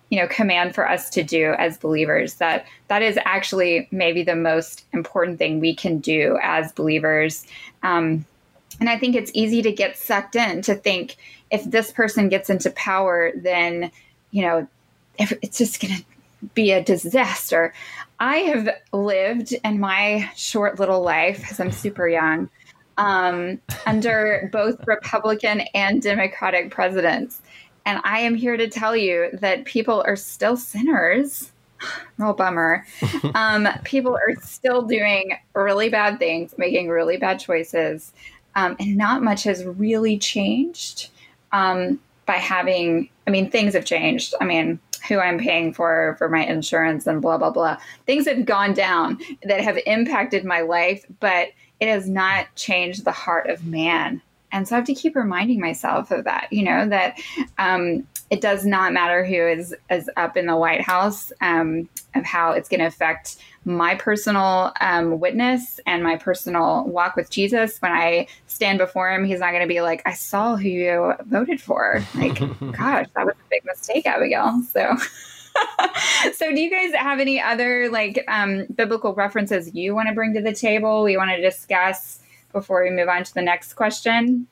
you 0.10 0.20
know 0.20 0.28
command 0.28 0.74
for 0.74 0.90
us 0.90 1.08
to 1.12 1.22
do 1.22 1.54
as 1.60 1.78
believers 1.78 2.34
that 2.36 2.66
that 2.88 3.04
is 3.04 3.18
actually 3.24 3.88
maybe 3.92 4.24
the 4.24 4.36
most 4.36 4.86
important 4.92 5.38
thing 5.38 5.60
we 5.60 5.76
can 5.76 6.00
do 6.00 6.40
as 6.42 6.72
believers. 6.72 7.46
Um, 7.84 8.26
and 8.80 8.90
i 8.90 8.98
think 8.98 9.16
it's 9.16 9.30
easy 9.36 9.62
to 9.62 9.72
get 9.72 9.98
sucked 9.98 10.36
in 10.36 10.64
to 10.64 10.74
think 10.74 11.18
if 11.52 11.64
this 11.66 11.92
person 11.92 12.30
gets 12.30 12.50
into 12.50 12.72
power 12.72 13.32
then 13.36 13.92
you 14.32 14.42
know 14.42 14.68
if 15.20 15.32
it's 15.44 15.60
just 15.60 15.80
going 15.80 15.96
to 15.96 16.04
be 16.54 16.72
a 16.72 16.84
disaster. 16.84 17.74
I 18.20 18.38
have 18.38 18.70
lived 18.92 19.54
in 19.64 19.80
my 19.80 20.30
short 20.36 20.80
little 20.80 21.02
life 21.02 21.40
because 21.40 21.60
i'm 21.60 21.72
super 21.72 22.08
young 22.08 22.50
um, 22.98 23.60
under 23.86 24.50
both 24.52 24.86
republican 24.88 25.62
and 25.74 26.02
democratic 26.02 26.72
presidents 26.72 27.42
and 27.86 28.00
I 28.04 28.20
am 28.20 28.36
here 28.36 28.58
to 28.58 28.70
tell 28.70 28.96
you 28.96 29.30
that 29.34 29.66
people 29.66 30.04
are 30.06 30.16
still 30.16 30.58
sinners. 30.58 31.52
Real 32.18 32.34
bummer. 32.34 32.86
Um, 33.36 33.68
people 33.84 34.16
are 34.16 34.36
still 34.42 34.82
doing 34.82 35.38
really 35.54 35.90
bad 35.90 36.20
things, 36.20 36.54
making 36.58 36.90
really 36.90 37.18
bad 37.18 37.40
choices. 37.40 38.14
Um, 38.56 38.76
and 38.80 38.98
not 38.98 39.24
much 39.24 39.44
has 39.44 39.64
really 39.64 40.18
changed 40.18 41.10
um, 41.52 42.00
by 42.26 42.36
having, 42.36 43.10
I 43.26 43.32
mean, 43.32 43.50
things 43.50 43.74
have 43.74 43.86
changed. 43.86 44.34
I 44.42 44.46
mean, 44.46 44.80
who 45.08 45.20
I'm 45.20 45.40
paying 45.40 45.74
for 45.74 46.16
for 46.18 46.30
my 46.30 46.46
insurance 46.46 47.08
and 47.08 47.22
blah 47.22 47.38
blah 47.38 47.52
blah. 47.52 47.78
Things 48.06 48.28
have 48.28 48.46
gone 48.46 48.74
down 48.74 49.20
that 49.44 49.62
have 49.62 49.80
impacted 49.86 50.44
my 50.46 50.62
life, 50.62 51.06
but 51.20 51.50
it 51.82 51.90
has 51.90 52.08
not 52.08 52.48
changed 52.56 53.04
the 53.04 53.12
heart 53.12 53.50
of 53.50 53.66
man 53.66 54.22
and 54.52 54.68
so 54.68 54.76
I 54.76 54.80
have 54.80 54.88
to 54.88 54.94
keep 54.94 55.16
reminding 55.16 55.60
myself 55.60 56.12
of 56.12 56.26
that, 56.26 56.48
you 56.52 56.64
know, 56.64 56.88
that 56.90 57.20
um, 57.58 58.06
it 58.30 58.42
does 58.42 58.66
not 58.66 58.94
matter 58.94 59.24
who 59.24 59.36
is, 59.36 59.76
is 59.90 60.10
up 60.18 60.36
in 60.36 60.46
the 60.46 60.58
White 60.58 60.82
House, 60.82 61.32
um, 61.42 61.88
of 62.16 62.26
how 62.26 62.52
it's 62.52 62.68
going 62.68 62.82
to 62.82 62.86
affect 62.86 63.38
my 63.64 63.96
personal 63.96 64.74
um, 64.82 65.20
witness 65.20 65.80
and 65.86 66.04
my 66.04 66.18
personal 66.18 66.84
walk 66.86 67.16
with 67.16 67.30
Jesus. 67.30 67.78
When 67.80 67.92
I 67.92 68.28
stand 68.48 68.80
before 68.80 69.12
him, 69.12 69.24
he's 69.24 69.40
not 69.40 69.52
going 69.52 69.62
to 69.62 69.68
be 69.68 69.82
like, 69.82 70.02
I 70.06 70.14
saw 70.14 70.58
who 70.58 70.68
you 70.68 71.14
voted 71.28 71.62
for. 71.62 72.04
Like, 72.16 72.40
gosh, 72.78 73.08
that 73.16 73.26
was 73.26 73.36
a 73.36 73.50
big 73.50 73.64
mistake, 73.66 74.06
Abigail. 74.06 74.62
So. 74.64 74.98
so 76.34 76.54
do 76.54 76.62
you 76.62 76.70
guys 76.70 76.94
have 76.94 77.20
any 77.20 77.42
other 77.42 77.90
like 77.90 78.24
um, 78.28 78.66
biblical 78.76 79.14
references 79.14 79.74
you 79.74 79.96
want 79.96 80.08
to 80.08 80.16
bring 80.16 80.34
to 80.34 80.42
the 80.42 80.54
table 80.54 81.04
we 81.04 81.18
want 81.18 81.32
to 81.32 81.42
discuss 81.42 82.20
before 82.52 82.84
we 82.84 82.90
move 82.90 83.10
on 83.10 83.24
to 83.24 83.34
the 83.34 83.42
next 83.42 83.74
question? 83.74 84.48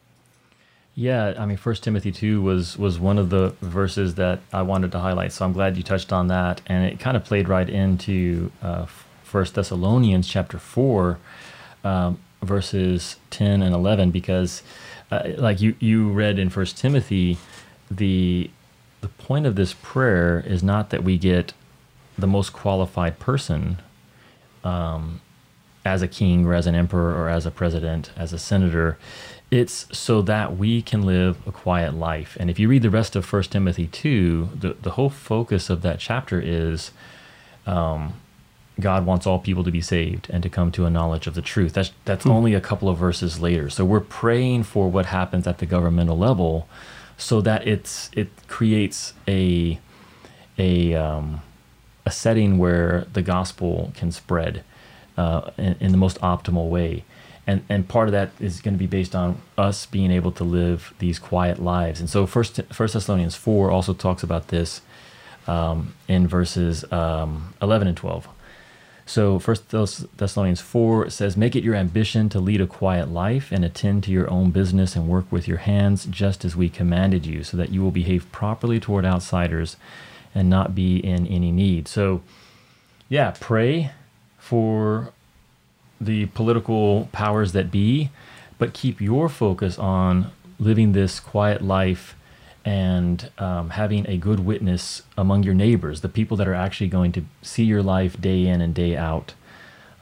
Yeah, 0.96 1.34
I 1.38 1.46
mean, 1.46 1.56
First 1.56 1.84
Timothy 1.84 2.12
two 2.12 2.42
was 2.42 2.78
was 2.78 3.00
one 3.00 3.18
of 3.18 3.30
the 3.30 3.56
verses 3.62 4.16
that 4.16 4.40
I 4.52 4.64
wanted 4.64 4.92
to 4.92 5.00
highlight. 5.00 5.32
So 5.32 5.46
I'm 5.46 5.54
glad 5.54 5.78
you 5.78 5.84
touched 5.84 6.12
on 6.12 6.28
that, 6.28 6.62
and 6.68 6.84
it 6.84 7.00
kind 7.00 7.16
of 7.16 7.24
played 7.24 7.48
right 7.48 7.70
into 7.70 8.52
uh, 8.62 8.86
First 9.24 9.56
Thessalonians 9.56 10.28
chapter 10.28 10.60
four, 10.60 11.18
um, 11.86 12.20
verses 12.42 13.16
ten 13.30 13.62
and 13.62 13.74
eleven, 13.74 14.12
because 14.12 14.62
uh, 15.10 15.30
like 15.38 15.62
you 15.62 15.76
you 15.80 16.12
read 16.12 16.38
in 16.38 16.50
First 16.50 16.78
Timothy, 16.78 17.38
the 17.90 18.50
the 19.02 19.08
point 19.08 19.46
of 19.46 19.56
this 19.56 19.74
prayer 19.82 20.44
is 20.46 20.64
not 20.64 20.90
that 20.90 21.04
we 21.04 21.18
get 21.18 21.54
the 22.18 22.28
most 22.28 22.52
qualified 22.54 23.20
person 23.20 23.78
um, 24.64 25.22
as 25.86 26.02
a 26.02 26.08
king 26.08 26.46
or 26.46 26.54
as 26.54 26.68
an 26.68 26.76
emperor 26.76 27.16
or 27.16 27.30
as 27.30 27.46
a 27.46 27.52
president, 27.52 28.12
as 28.18 28.34
a 28.34 28.40
senator. 28.40 28.98
It's 29.52 29.88
so 29.98 30.22
that 30.24 30.58
we 30.58 30.82
can 30.82 31.04
live 31.04 31.38
a 31.48 31.52
quiet 31.52 31.94
life. 31.96 32.38
And 32.40 32.50
if 32.50 32.60
you 32.60 32.68
read 32.68 32.84
the 32.84 32.90
rest 32.90 33.16
of 33.16 33.26
First 33.26 33.52
Timothy 33.52 33.88
2, 33.88 34.50
the, 34.54 34.74
the 34.74 34.92
whole 34.92 35.10
focus 35.10 35.70
of 35.70 35.82
that 35.82 36.00
chapter 36.00 36.40
is 36.40 36.92
um, 37.66 38.14
God 38.80 39.06
wants 39.06 39.26
all 39.26 39.40
people 39.40 39.64
to 39.64 39.72
be 39.72 39.82
saved 39.82 40.28
and 40.30 40.44
to 40.44 40.50
come 40.50 40.72
to 40.74 40.86
a 40.86 40.90
knowledge 40.90 41.26
of 41.26 41.34
the 41.34 41.42
truth. 41.42 41.74
That's, 41.74 41.92
that's 42.06 42.26
hmm. 42.26 42.32
only 42.32 42.54
a 42.54 42.62
couple 42.62 42.90
of 42.90 42.98
verses 42.98 43.40
later. 43.40 43.70
So 43.70 43.86
we're 43.86 44.00
praying 44.00 44.64
for 44.64 44.90
what 44.90 45.08
happens 45.08 45.48
at 45.48 45.58
the 45.58 45.66
governmental 45.66 46.18
level 46.18 46.68
so 47.20 47.42
that 47.42 47.68
it's, 47.68 48.10
it 48.16 48.30
creates 48.48 49.14
a, 49.28 49.78
a, 50.58 50.96
um, 50.96 51.42
a 52.06 52.12
setting 52.12 52.58
where 52.58 53.06
the 53.14 53.22
gospel 53.22 53.92
can 53.96 54.12
spread 54.12 54.64
uh, 55.18 55.52
in, 55.58 55.76
in, 55.80 55.92
the 55.92 55.98
most 55.98 56.20
optimal 56.22 56.70
way. 56.70 57.04
And, 57.46 57.66
and 57.68 57.88
part 57.88 58.08
of 58.08 58.14
that 58.14 58.32
is 58.40 58.62
going 58.62 58.74
to 58.74 58.80
be 58.80 58.88
based 58.88 59.16
on 59.16 59.42
us 59.58 59.86
being 59.86 60.12
able 60.12 60.32
to 60.34 60.44
live 60.46 60.94
these 61.00 61.20
quiet 61.20 61.62
lives. 61.62 62.00
And 62.00 62.10
so 62.10 62.26
First, 62.26 62.62
First 62.72 62.94
Thessalonians 62.94 63.36
4 63.36 63.70
also 63.70 63.94
talks 63.94 64.24
about 64.24 64.48
this 64.48 64.82
um, 65.46 65.94
in 66.08 66.28
verses 66.28 66.90
um, 66.92 67.54
11 67.62 67.88
and 67.90 67.98
12. 67.98 68.30
So 69.10 69.40
First 69.40 69.70
Thessalonians 69.70 70.62
4 70.62 71.10
says, 71.10 71.36
Make 71.36 71.56
it 71.56 71.64
your 71.64 71.74
ambition 71.74 72.30
to 72.30 72.40
lead 72.40 72.62
a 72.62 72.68
quiet 72.68 73.10
life 73.10 73.52
and 73.52 73.66
attend 73.66 74.04
to 74.04 74.12
your 74.12 74.30
own 74.30 74.52
business 74.52 74.96
and 74.96 75.08
work 75.08 75.26
with 75.32 75.48
your 75.48 75.58
hands 75.58 76.06
just 76.06 76.46
as 76.46 76.56
we 76.56 76.70
commanded 76.70 77.26
you, 77.26 77.44
so 77.44 77.58
that 77.58 77.72
you 77.72 77.82
will 77.82 77.90
behave 77.90 78.32
properly 78.32 78.80
toward 78.80 79.06
outsiders 79.06 79.78
and 80.36 80.48
not 80.48 80.76
be 80.76 80.98
in 80.98 81.26
any 81.26 81.52
need. 81.52 81.88
So, 81.88 82.22
yeah, 83.10 83.34
pray 83.40 83.90
for 84.38 85.12
the 86.00 86.28
political 86.28 87.10
powers 87.12 87.54
that 87.54 87.72
be, 87.72 88.12
but 88.60 88.74
keep 88.74 89.02
your 89.02 89.28
focus 89.28 89.80
on 89.80 90.30
living 90.60 90.92
this 90.92 91.20
quiet 91.20 91.64
life 91.64 92.16
and 92.70 93.32
um, 93.40 93.72
having 93.72 94.08
a 94.08 94.16
good 94.16 94.42
witness 94.42 95.02
among 95.18 95.42
your 95.42 95.56
neighbors, 95.56 96.02
the 96.02 96.08
people 96.08 96.38
that 96.38 96.48
are 96.48 96.54
actually 96.54 96.88
going 96.88 97.12
to 97.12 97.26
see 97.42 97.64
your 97.64 97.82
life 97.82 98.22
day 98.22 98.46
in 98.46 98.62
and 98.62 98.76
day 98.76 98.96
out. 98.96 99.34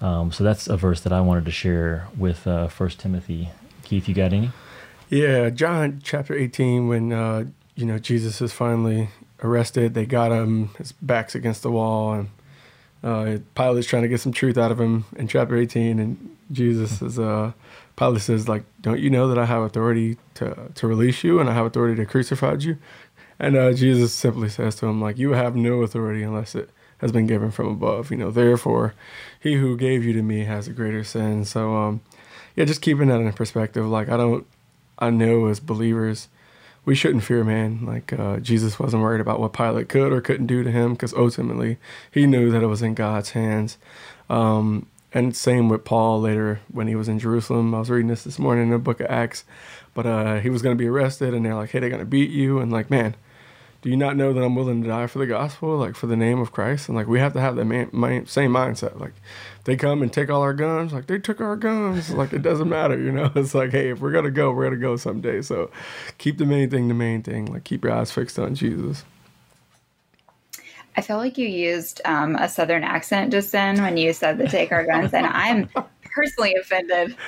Um, 0.01 0.33
so 0.33 0.43
that's 0.43 0.67
a 0.67 0.75
verse 0.75 0.99
that 0.99 1.13
I 1.13 1.21
wanted 1.21 1.45
to 1.45 1.51
share 1.51 2.09
with 2.17 2.45
uh, 2.45 2.67
First 2.67 2.99
Timothy. 2.99 3.51
Keith, 3.83 4.09
you 4.09 4.13
got 4.13 4.33
any? 4.33 4.51
Yeah, 5.07 5.49
John 5.49 6.01
chapter 6.03 6.33
18, 6.33 6.89
when 6.89 7.13
uh, 7.13 7.45
you 7.75 7.85
know 7.85 7.99
Jesus 7.99 8.41
is 8.41 8.51
finally 8.51 9.11
arrested, 9.41 9.93
they 9.93 10.05
got 10.05 10.33
him, 10.33 10.71
his 10.77 10.91
back's 10.91 11.35
against 11.35 11.61
the 11.61 11.71
wall, 11.71 12.15
and 12.15 12.29
uh, 13.01 13.37
Pilate's 13.55 13.87
trying 13.87 14.03
to 14.03 14.09
get 14.09 14.19
some 14.19 14.33
truth 14.33 14.57
out 14.57 14.73
of 14.73 14.81
him 14.81 15.05
in 15.15 15.29
chapter 15.29 15.55
18, 15.55 15.99
and 15.99 16.35
Jesus 16.51 17.01
is 17.01 17.17
uh, 17.17 17.53
Pilate 17.97 18.21
says, 18.21 18.47
like, 18.47 18.63
don't 18.79 18.99
you 18.99 19.09
know 19.09 19.27
that 19.27 19.39
I 19.39 19.45
have 19.45 19.63
authority 19.63 20.17
to, 20.35 20.69
to 20.75 20.87
release 20.87 21.23
you 21.23 21.39
and 21.39 21.49
I 21.49 21.53
have 21.53 21.65
authority 21.65 21.95
to 21.95 22.05
crucify 22.05 22.55
you? 22.59 22.77
And 23.39 23.57
uh, 23.57 23.73
Jesus 23.73 24.13
simply 24.13 24.49
says 24.49 24.75
to 24.75 24.85
him, 24.85 25.01
like, 25.01 25.17
you 25.17 25.31
have 25.31 25.55
no 25.55 25.81
authority 25.81 26.23
unless 26.23 26.55
it 26.55 26.69
has 26.99 27.11
been 27.11 27.27
given 27.27 27.51
from 27.51 27.67
above. 27.67 28.11
You 28.11 28.17
know, 28.17 28.31
therefore, 28.31 28.93
he 29.39 29.55
who 29.55 29.75
gave 29.75 30.03
you 30.03 30.13
to 30.13 30.21
me 30.21 30.45
has 30.45 30.67
a 30.67 30.73
greater 30.73 31.03
sin. 31.03 31.43
So, 31.43 31.75
um, 31.75 32.01
yeah, 32.55 32.65
just 32.65 32.81
keeping 32.81 33.07
that 33.07 33.19
in 33.19 33.33
perspective. 33.33 33.85
Like, 33.85 34.09
I 34.09 34.17
don't, 34.17 34.45
I 34.99 35.09
know 35.09 35.47
as 35.47 35.59
believers, 35.59 36.27
we 36.85 36.93
shouldn't 36.95 37.23
fear 37.23 37.43
man. 37.43 37.83
Like, 37.83 38.13
uh, 38.13 38.37
Jesus 38.37 38.79
wasn't 38.79 39.03
worried 39.03 39.21
about 39.21 39.39
what 39.39 39.53
Pilate 39.53 39.89
could 39.89 40.13
or 40.13 40.21
couldn't 40.21 40.47
do 40.47 40.63
to 40.63 40.71
him 40.71 40.93
because 40.93 41.13
ultimately 41.13 41.77
he 42.11 42.27
knew 42.27 42.51
that 42.51 42.63
it 42.63 42.67
was 42.67 42.83
in 42.83 42.93
God's 42.93 43.31
hands. 43.31 43.77
Um, 44.29 44.87
and 45.13 45.35
same 45.35 45.69
with 45.69 45.85
Paul 45.85 46.21
later 46.21 46.59
when 46.71 46.87
he 46.87 46.95
was 46.95 47.07
in 47.07 47.19
Jerusalem. 47.19 47.73
I 47.73 47.79
was 47.79 47.89
reading 47.89 48.07
this 48.07 48.23
this 48.23 48.39
morning 48.39 48.65
in 48.65 48.71
the 48.71 48.79
book 48.79 48.99
of 48.99 49.07
Acts, 49.09 49.45
but 49.93 50.05
uh, 50.05 50.39
he 50.39 50.49
was 50.49 50.61
going 50.61 50.77
to 50.77 50.81
be 50.81 50.87
arrested, 50.87 51.33
and 51.33 51.45
they're 51.45 51.55
like, 51.55 51.71
"Hey, 51.71 51.79
they're 51.79 51.89
going 51.89 51.99
to 51.99 52.05
beat 52.05 52.29
you," 52.29 52.59
and 52.59 52.71
like, 52.71 52.89
man, 52.89 53.15
do 53.81 53.89
you 53.89 53.97
not 53.97 54.17
know 54.17 54.33
that 54.33 54.43
I'm 54.43 54.55
willing 54.55 54.81
to 54.83 54.89
die 54.89 55.07
for 55.07 55.19
the 55.19 55.27
gospel, 55.27 55.77
like 55.77 55.95
for 55.95 56.07
the 56.07 56.15
name 56.15 56.39
of 56.39 56.51
Christ? 56.51 56.89
And 56.89 56.97
like, 56.97 57.07
we 57.07 57.19
have 57.19 57.33
to 57.33 57.39
have 57.39 57.55
that 57.55 57.65
man, 57.65 57.89
my, 57.91 58.23
same 58.25 58.51
mindset. 58.51 58.99
Like, 58.99 59.13
they 59.65 59.75
come 59.75 60.01
and 60.01 60.11
take 60.11 60.29
all 60.29 60.41
our 60.41 60.53
guns, 60.53 60.93
like 60.93 61.07
they 61.07 61.19
took 61.19 61.39
our 61.39 61.55
guns, 61.55 62.09
like 62.11 62.33
it 62.33 62.41
doesn't 62.41 62.69
matter, 62.69 62.99
you 62.99 63.11
know. 63.11 63.31
It's 63.35 63.53
like, 63.53 63.71
hey, 63.71 63.91
if 63.91 63.99
we're 63.99 64.11
gonna 64.11 64.31
go, 64.31 64.51
we're 64.51 64.65
gonna 64.65 64.77
go 64.77 64.97
someday. 64.97 65.41
So, 65.41 65.69
keep 66.17 66.37
the 66.37 66.45
main 66.45 66.69
thing 66.69 66.87
the 66.87 66.93
main 66.93 67.21
thing. 67.21 67.45
Like, 67.45 67.63
keep 67.63 67.83
your 67.83 67.93
eyes 67.93 68.11
fixed 68.11 68.39
on 68.39 68.55
Jesus. 68.55 69.05
I 70.97 71.01
feel 71.01 71.17
like 71.17 71.37
you 71.37 71.47
used 71.47 72.01
um, 72.05 72.35
a 72.35 72.49
southern 72.49 72.83
accent 72.83 73.31
just 73.31 73.51
then 73.51 73.79
when 73.83 73.97
you 73.97 74.13
said 74.13 74.39
the 74.39 74.47
take 74.47 74.71
our 74.71 74.83
guns, 74.83 75.13
and 75.13 75.27
I'm 75.27 75.69
personally 76.01 76.55
offended. 76.55 77.15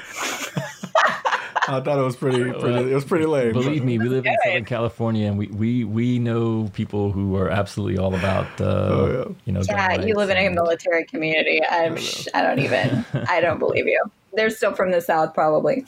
I 1.67 1.79
thought 1.81 1.99
it 1.99 2.03
was 2.03 2.15
pretty, 2.15 2.51
pretty 2.51 2.91
it 2.91 2.95
was 2.95 3.05
pretty 3.05 3.27
lame. 3.27 3.53
Believe 3.53 3.83
me, 3.83 3.99
we 3.99 4.09
live 4.09 4.25
in 4.25 4.35
Southern 4.43 4.65
California, 4.65 5.27
and 5.27 5.37
we, 5.37 5.47
we, 5.47 5.83
we 5.83 6.17
know 6.17 6.67
people 6.73 7.11
who 7.11 7.35
are 7.35 7.49
absolutely 7.49 7.99
all 7.99 8.15
about, 8.15 8.47
uh, 8.59 8.65
oh, 8.65 9.27
yeah. 9.29 9.35
you 9.45 9.53
know. 9.53 9.61
Yeah, 9.69 10.01
you 10.01 10.15
live 10.15 10.31
in 10.31 10.37
a 10.37 10.49
military 10.49 11.05
community. 11.05 11.61
I'm, 11.63 11.95
I, 11.95 12.31
I 12.33 12.41
don't 12.41 12.59
even, 12.59 13.05
I 13.29 13.39
don't 13.39 13.59
believe 13.59 13.85
you. 13.85 14.03
They're 14.33 14.49
still 14.49 14.73
from 14.73 14.91
the 14.91 15.01
South, 15.01 15.33
probably. 15.33 15.85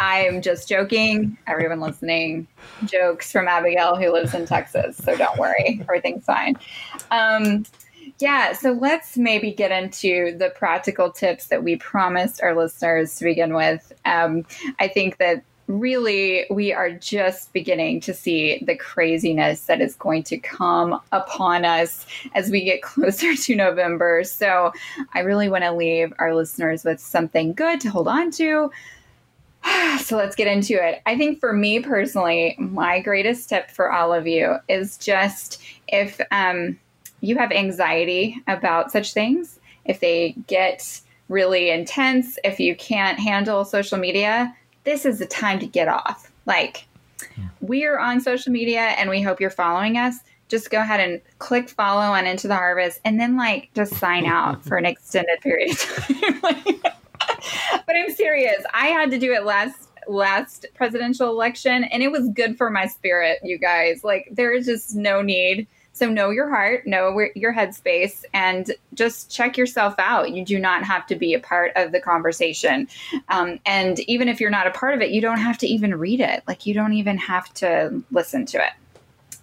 I'm 0.00 0.42
just 0.42 0.68
joking. 0.68 1.36
Everyone 1.46 1.80
listening, 1.80 2.46
jokes 2.84 3.30
from 3.30 3.48
Abigail, 3.48 3.96
who 3.96 4.12
lives 4.12 4.34
in 4.34 4.46
Texas. 4.46 4.96
So 4.96 5.16
don't 5.16 5.38
worry, 5.38 5.78
everything's 5.82 6.24
fine. 6.24 6.56
Um, 7.10 7.64
yeah, 8.18 8.52
so 8.52 8.72
let's 8.72 9.16
maybe 9.16 9.52
get 9.52 9.72
into 9.72 10.36
the 10.38 10.50
practical 10.50 11.10
tips 11.10 11.48
that 11.48 11.64
we 11.64 11.76
promised 11.76 12.42
our 12.42 12.56
listeners 12.56 13.16
to 13.16 13.24
begin 13.24 13.54
with. 13.54 13.92
Um, 14.04 14.44
I 14.78 14.88
think 14.88 15.18
that 15.18 15.42
really 15.80 16.44
we 16.50 16.72
are 16.72 16.90
just 16.90 17.52
beginning 17.52 18.00
to 18.00 18.12
see 18.14 18.62
the 18.64 18.76
craziness 18.76 19.62
that 19.62 19.80
is 19.80 19.94
going 19.94 20.22
to 20.24 20.38
come 20.38 21.00
upon 21.12 21.64
us 21.64 22.06
as 22.34 22.50
we 22.50 22.64
get 22.64 22.82
closer 22.82 23.34
to 23.34 23.56
November. 23.56 24.24
So 24.24 24.72
I 25.14 25.20
really 25.20 25.48
want 25.48 25.64
to 25.64 25.72
leave 25.72 26.12
our 26.18 26.34
listeners 26.34 26.84
with 26.84 27.00
something 27.00 27.52
good 27.52 27.80
to 27.82 27.90
hold 27.90 28.08
on 28.08 28.30
to. 28.32 28.70
So 30.00 30.16
let's 30.16 30.34
get 30.34 30.48
into 30.48 30.74
it. 30.74 31.00
I 31.06 31.16
think 31.16 31.38
for 31.38 31.52
me 31.52 31.78
personally, 31.78 32.56
my 32.58 33.00
greatest 33.00 33.48
tip 33.48 33.70
for 33.70 33.92
all 33.92 34.12
of 34.12 34.26
you 34.26 34.56
is 34.68 34.96
just 34.96 35.62
if 35.86 36.20
um, 36.32 36.78
you 37.20 37.36
have 37.36 37.52
anxiety 37.52 38.42
about 38.48 38.90
such 38.90 39.12
things, 39.12 39.60
if 39.84 40.00
they 40.00 40.34
get 40.48 41.00
really 41.28 41.70
intense, 41.70 42.38
if 42.42 42.58
you 42.58 42.74
can't 42.74 43.18
handle 43.18 43.64
social 43.64 43.98
media, 43.98 44.54
this 44.84 45.04
is 45.04 45.18
the 45.18 45.26
time 45.26 45.58
to 45.60 45.66
get 45.66 45.88
off. 45.88 46.30
Like, 46.46 46.86
we 47.60 47.84
are 47.84 47.98
on 47.98 48.20
social 48.20 48.52
media 48.52 48.80
and 48.80 49.08
we 49.08 49.22
hope 49.22 49.40
you're 49.40 49.50
following 49.50 49.96
us. 49.96 50.18
Just 50.48 50.70
go 50.70 50.80
ahead 50.80 51.00
and 51.00 51.20
click 51.38 51.68
follow 51.68 52.00
on 52.00 52.26
Into 52.26 52.48
the 52.48 52.54
Harvest 52.54 53.00
and 53.04 53.18
then, 53.20 53.36
like, 53.36 53.70
just 53.74 53.94
sign 53.94 54.26
out 54.26 54.64
for 54.64 54.76
an 54.76 54.84
extended 54.84 55.40
period 55.40 55.70
of 55.70 55.78
time. 55.78 56.64
but 57.86 57.96
I'm 57.96 58.12
serious. 58.14 58.62
I 58.74 58.88
had 58.88 59.10
to 59.12 59.18
do 59.18 59.32
it 59.32 59.44
last 59.44 59.88
last 60.08 60.66
presidential 60.74 61.30
election 61.30 61.84
and 61.84 62.02
it 62.02 62.10
was 62.10 62.28
good 62.30 62.58
for 62.58 62.70
my 62.70 62.86
spirit, 62.86 63.38
you 63.44 63.56
guys. 63.56 64.02
Like, 64.02 64.28
there 64.32 64.52
is 64.52 64.66
just 64.66 64.96
no 64.96 65.22
need 65.22 65.68
so 65.92 66.08
know 66.08 66.30
your 66.30 66.48
heart, 66.48 66.86
know 66.86 67.18
your 67.34 67.52
headspace, 67.52 68.24
and 68.32 68.72
just 68.94 69.30
check 69.30 69.56
yourself 69.56 69.94
out. 69.98 70.30
You 70.30 70.44
do 70.44 70.58
not 70.58 70.84
have 70.84 71.06
to 71.08 71.16
be 71.16 71.34
a 71.34 71.38
part 71.38 71.72
of 71.76 71.92
the 71.92 72.00
conversation. 72.00 72.88
Um, 73.28 73.60
and 73.66 74.00
even 74.00 74.28
if 74.28 74.40
you're 74.40 74.50
not 74.50 74.66
a 74.66 74.70
part 74.70 74.94
of 74.94 75.02
it, 75.02 75.10
you 75.10 75.20
don't 75.20 75.38
have 75.38 75.58
to 75.58 75.66
even 75.66 75.94
read 75.94 76.20
it. 76.20 76.42
Like 76.48 76.66
you 76.66 76.72
don't 76.72 76.94
even 76.94 77.18
have 77.18 77.52
to 77.54 78.02
listen 78.10 78.46
to 78.46 78.58
it. 78.58 78.72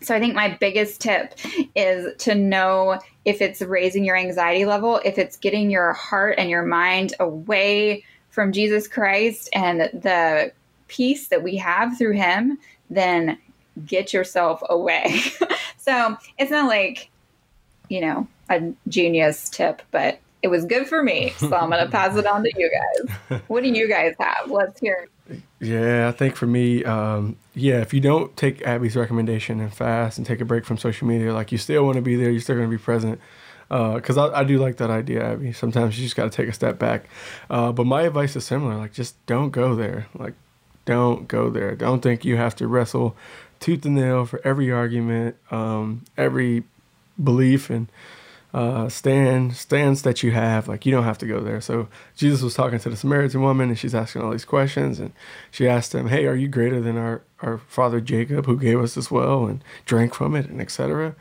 So 0.02 0.16
I 0.16 0.20
think 0.20 0.34
my 0.34 0.58
biggest 0.60 1.02
tip 1.02 1.36
is 1.76 2.16
to 2.20 2.34
know 2.34 3.00
if 3.26 3.42
it's 3.42 3.62
raising 3.62 4.06
your 4.06 4.16
anxiety 4.16 4.66
level, 4.66 5.02
if 5.04 5.18
it's 5.18 5.38
getting 5.38 5.70
your 5.70 5.94
heart 5.94 6.36
and 6.38 6.50
your 6.50 6.64
mind 6.64 7.14
away 7.20 8.06
from 8.30 8.54
Jesus 8.54 8.88
Christ 8.88 9.50
and 9.54 9.82
the 9.82 10.52
peace 10.88 11.28
that 11.28 11.44
we 11.44 11.58
have 11.58 11.98
through 11.98 12.14
him, 12.14 12.58
then 12.90 13.38
get 13.86 14.14
yourself 14.14 14.64
away. 14.70 15.22
so 15.80 16.18
it's 16.38 16.52
not 16.52 16.68
like, 16.68 17.10
you 17.88 18.02
know, 18.02 18.28
a 18.50 18.74
genius 18.88 19.50
tip, 19.50 19.82
but 19.92 20.20
it 20.42 20.48
was 20.48 20.66
good 20.66 20.88
for 20.88 21.04
me. 21.04 21.32
So 21.38 21.54
I'm 21.56 21.70
going 21.70 21.84
to 21.86 21.92
pass 21.92 22.16
it 22.16 22.26
on 22.26 22.44
to 22.44 22.52
you 22.56 22.72
guys. 22.72 23.42
What 23.48 23.64
do 23.64 23.70
you 23.70 23.88
guys 23.88 24.16
have? 24.20 24.50
Let's 24.50 24.80
hear. 24.80 25.08
Yeah, 25.60 26.08
I 26.08 26.12
think 26.12 26.36
for 26.36 26.48
me, 26.48 26.84
um, 26.84 27.36
yeah, 27.54 27.82
if 27.82 27.94
you 27.94 28.00
don't 28.00 28.36
take 28.38 28.62
Abby's 28.64 28.96
recommendation 28.96 29.60
and 29.60 29.74
fast 29.74 30.18
and 30.18 30.26
take 30.26 30.42
a 30.42 30.46
break 30.46 30.66
from 30.66 30.78
social 30.78 31.08
media, 31.08 31.34
like 31.34 31.52
you 31.52 31.58
still 31.58 31.86
want 31.86 31.96
to 31.96 32.02
be 32.02 32.16
there, 32.16 32.32
you're 32.32 32.42
still 32.42 32.56
going 32.56 32.70
to 32.70 32.76
be 32.76 32.82
present. 32.82 33.20
Because 33.68 34.18
uh, 34.18 34.30
I, 34.30 34.40
I, 34.40 34.44
do 34.46 34.58
like 34.58 34.78
that 34.78 34.90
idea, 34.90 35.34
Abby. 35.34 35.54
Sometimes 35.54 35.96
you 35.96 36.04
just 36.04 36.16
got 36.16 36.24
to 36.24 36.36
take 36.36 36.48
a 36.48 36.54
step 36.54 36.80
back. 36.80 37.08
Uh, 37.52 37.72
but 37.72 37.86
my 37.86 38.02
advice 38.02 38.36
is 38.36 38.44
similar. 38.44 38.76
Like, 38.76 38.94
just 38.94 39.24
don't 39.28 39.52
go 39.52 39.76
there. 39.76 40.08
Like, 40.16 40.34
don't 40.86 41.28
go 41.28 41.52
there. 41.52 41.76
Don't 41.76 42.02
think 42.02 42.26
you 42.26 42.36
have 42.36 42.56
to 42.56 42.68
wrestle 42.68 43.16
tooth 43.60 43.86
and 43.86 43.96
nail 43.96 44.26
for 44.26 44.42
every 44.44 44.72
argument, 44.72 45.36
um, 45.52 46.06
every 46.18 46.64
belief 47.22 47.70
and 47.70 47.88
uh, 48.54 48.90
stand 48.90 49.56
stands 49.56 50.02
that 50.02 50.24
you 50.24 50.32
have. 50.32 50.68
Like 50.68 50.86
you 50.86 50.92
don't 50.92 51.04
have 51.04 51.18
to 51.20 51.28
go 51.28 51.40
there. 51.40 51.62
So 51.62 51.88
Jesus 52.16 52.42
was 52.42 52.54
talking 52.54 52.80
to 52.80 52.90
the 52.90 52.96
Samaritan 52.96 53.42
woman, 53.42 53.70
and 53.70 53.78
she's 53.78 53.96
asking 53.96 54.24
all 54.24 54.32
these 54.32 54.46
questions, 54.46 55.00
and 55.00 55.12
she 55.52 55.68
asked 55.68 55.94
him, 55.94 56.08
"Hey, 56.08 56.26
are 56.26 56.36
you 56.36 56.48
greater 56.48 56.82
than 56.82 56.98
our 56.98 57.22
our 57.42 57.58
father 57.58 58.02
Jacob, 58.02 58.46
who 58.46 58.58
gave 58.58 58.80
us 58.80 58.96
this 58.96 59.12
well 59.12 59.46
and 59.46 59.64
drank 59.86 60.14
from 60.14 60.36
it, 60.36 60.48
and 60.48 60.62
etc." 60.62 61.16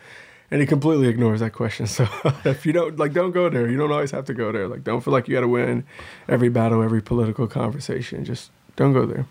And 0.51 0.63
he 0.63 0.67
completely 0.67 1.09
ignores 1.09 1.41
that 1.41 1.53
question. 1.53 1.87
So 1.97 2.09
if 2.47 2.65
you 2.65 2.73
don't 2.73 2.99
like, 2.99 3.13
don't 3.13 3.33
go 3.33 3.51
there. 3.51 3.69
You 3.69 3.77
don't 3.77 3.93
always 3.93 4.13
have 4.13 4.25
to 4.27 4.35
go 4.35 4.51
there. 4.51 4.67
Like, 4.67 4.83
don't 4.83 5.03
feel 5.03 5.13
like 5.13 5.29
you 5.29 5.35
got 5.35 5.43
to 5.43 5.49
win 5.49 5.85
every 6.27 6.49
battle, 6.49 6.83
every 6.83 7.03
political 7.03 7.47
conversation. 7.47 8.25
Just 8.25 8.51
don't 8.77 8.95
go 8.95 9.05
there. 9.05 9.27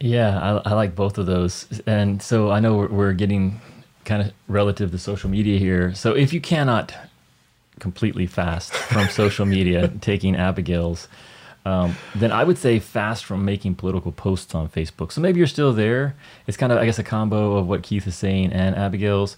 Yeah, 0.00 0.38
I, 0.38 0.70
I, 0.70 0.74
like 0.74 0.94
both 0.94 1.18
of 1.18 1.26
those. 1.26 1.80
And 1.86 2.22
so 2.22 2.50
I 2.50 2.60
know 2.60 2.76
we're, 2.76 2.88
we're 2.88 3.12
getting 3.12 3.60
kind 4.06 4.22
of 4.22 4.32
relative 4.48 4.90
to 4.92 4.98
social 4.98 5.28
media 5.28 5.58
here. 5.58 5.94
So 5.94 6.16
if 6.16 6.32
you 6.32 6.40
cannot 6.40 6.94
completely 7.80 8.26
fast 8.26 8.72
from 8.72 9.08
social 9.10 9.44
media, 9.44 9.88
taking 10.00 10.36
Abigail's, 10.36 11.06
um, 11.66 11.96
then 12.14 12.32
I 12.32 12.44
would 12.44 12.56
say 12.56 12.78
fast 12.78 13.26
from 13.26 13.44
making 13.44 13.74
political 13.74 14.10
posts 14.10 14.54
on 14.54 14.70
Facebook. 14.70 15.12
So 15.12 15.20
maybe 15.20 15.38
you're 15.38 15.46
still 15.46 15.74
there. 15.74 16.16
It's 16.46 16.56
kind 16.56 16.72
of, 16.72 16.78
I 16.78 16.86
guess, 16.86 16.98
a 16.98 17.04
combo 17.04 17.56
of 17.56 17.68
what 17.68 17.82
Keith 17.82 18.06
is 18.06 18.16
saying 18.16 18.52
and 18.52 18.74
Abigail's. 18.74 19.36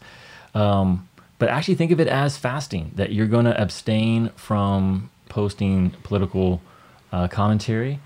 Um, 0.54 1.08
but 1.40 1.48
actually 1.48 1.74
think 1.74 1.90
of 1.90 1.98
it 1.98 2.06
as 2.06 2.36
fasting, 2.36 2.92
that 2.94 3.12
you're 3.12 3.26
going 3.26 3.46
to 3.46 3.60
abstain 3.60 4.28
from 4.36 5.10
posting 5.28 5.90
political 6.04 6.62
uh, 7.10 7.26
commentary 7.26 7.98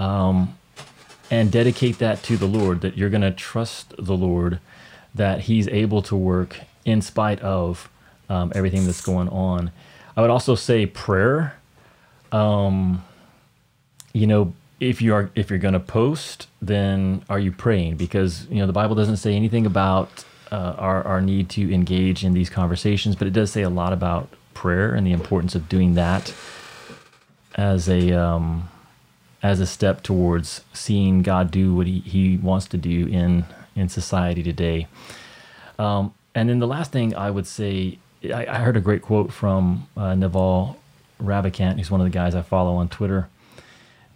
um, 0.00 0.58
and 1.30 1.50
dedicate 1.50 1.98
that 1.98 2.22
to 2.24 2.36
the 2.36 2.46
Lord, 2.46 2.80
that 2.82 2.96
you're 2.96 3.10
going 3.10 3.22
to 3.22 3.30
trust 3.30 3.94
the 3.98 4.16
Lord, 4.16 4.60
that 5.14 5.42
He's 5.42 5.68
able 5.68 6.02
to 6.02 6.16
work 6.16 6.60
in 6.84 7.00
spite 7.00 7.40
of 7.40 7.88
um, 8.28 8.52
everything 8.54 8.86
that's 8.86 9.00
going 9.00 9.28
on. 9.28 9.70
I 10.16 10.20
would 10.20 10.30
also 10.30 10.54
say 10.54 10.86
prayer. 10.86 11.54
Um, 12.32 13.04
you 14.12 14.26
know, 14.26 14.54
if 14.80 15.00
you 15.00 15.14
are 15.14 15.30
if 15.34 15.48
you're 15.48 15.58
going 15.58 15.74
to 15.74 15.80
post, 15.80 16.48
then 16.60 17.24
are 17.28 17.38
you 17.38 17.52
praying? 17.52 17.96
Because 17.96 18.46
you 18.48 18.56
know 18.56 18.66
the 18.66 18.72
Bible 18.72 18.94
doesn't 18.94 19.18
say 19.18 19.34
anything 19.34 19.64
about 19.64 20.24
uh, 20.50 20.74
our 20.76 21.02
our 21.04 21.20
need 21.20 21.48
to 21.50 21.72
engage 21.72 22.24
in 22.24 22.32
these 22.32 22.50
conversations, 22.50 23.16
but 23.16 23.28
it 23.28 23.32
does 23.32 23.50
say 23.50 23.62
a 23.62 23.70
lot 23.70 23.92
about 23.92 24.28
prayer 24.54 24.94
and 24.94 25.06
the 25.06 25.12
importance 25.12 25.54
of 25.54 25.68
doing 25.68 25.94
that 25.94 26.34
as 27.54 27.88
a 27.88 28.12
um, 28.12 28.68
as 29.42 29.60
a 29.60 29.66
step 29.66 30.02
towards 30.02 30.62
seeing 30.72 31.22
God 31.22 31.50
do 31.50 31.74
what 31.74 31.86
He, 31.86 32.00
he 32.00 32.36
wants 32.36 32.66
to 32.68 32.76
do 32.76 33.06
in 33.06 33.44
in 33.74 33.88
society 33.88 34.42
today. 34.42 34.86
Um, 35.78 36.14
and 36.34 36.48
then 36.48 36.58
the 36.58 36.66
last 36.66 36.92
thing 36.92 37.14
I 37.14 37.30
would 37.30 37.46
say, 37.46 37.98
I, 38.24 38.46
I 38.46 38.58
heard 38.58 38.76
a 38.76 38.80
great 38.80 39.02
quote 39.02 39.32
from 39.32 39.88
uh, 39.96 40.14
Naval 40.14 40.78
Ravikant, 41.20 41.78
who's 41.78 41.90
one 41.90 42.00
of 42.00 42.04
the 42.04 42.10
guys 42.10 42.34
I 42.34 42.42
follow 42.42 42.74
on 42.74 42.88
Twitter. 42.88 43.28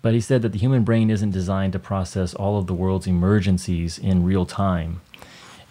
But 0.02 0.14
he 0.14 0.20
said 0.20 0.42
that 0.42 0.52
the 0.52 0.58
human 0.58 0.84
brain 0.84 1.10
isn't 1.10 1.30
designed 1.30 1.72
to 1.72 1.78
process 1.78 2.34
all 2.34 2.58
of 2.58 2.66
the 2.66 2.74
world's 2.74 3.06
emergencies 3.06 3.98
in 3.98 4.24
real 4.24 4.46
time. 4.46 5.00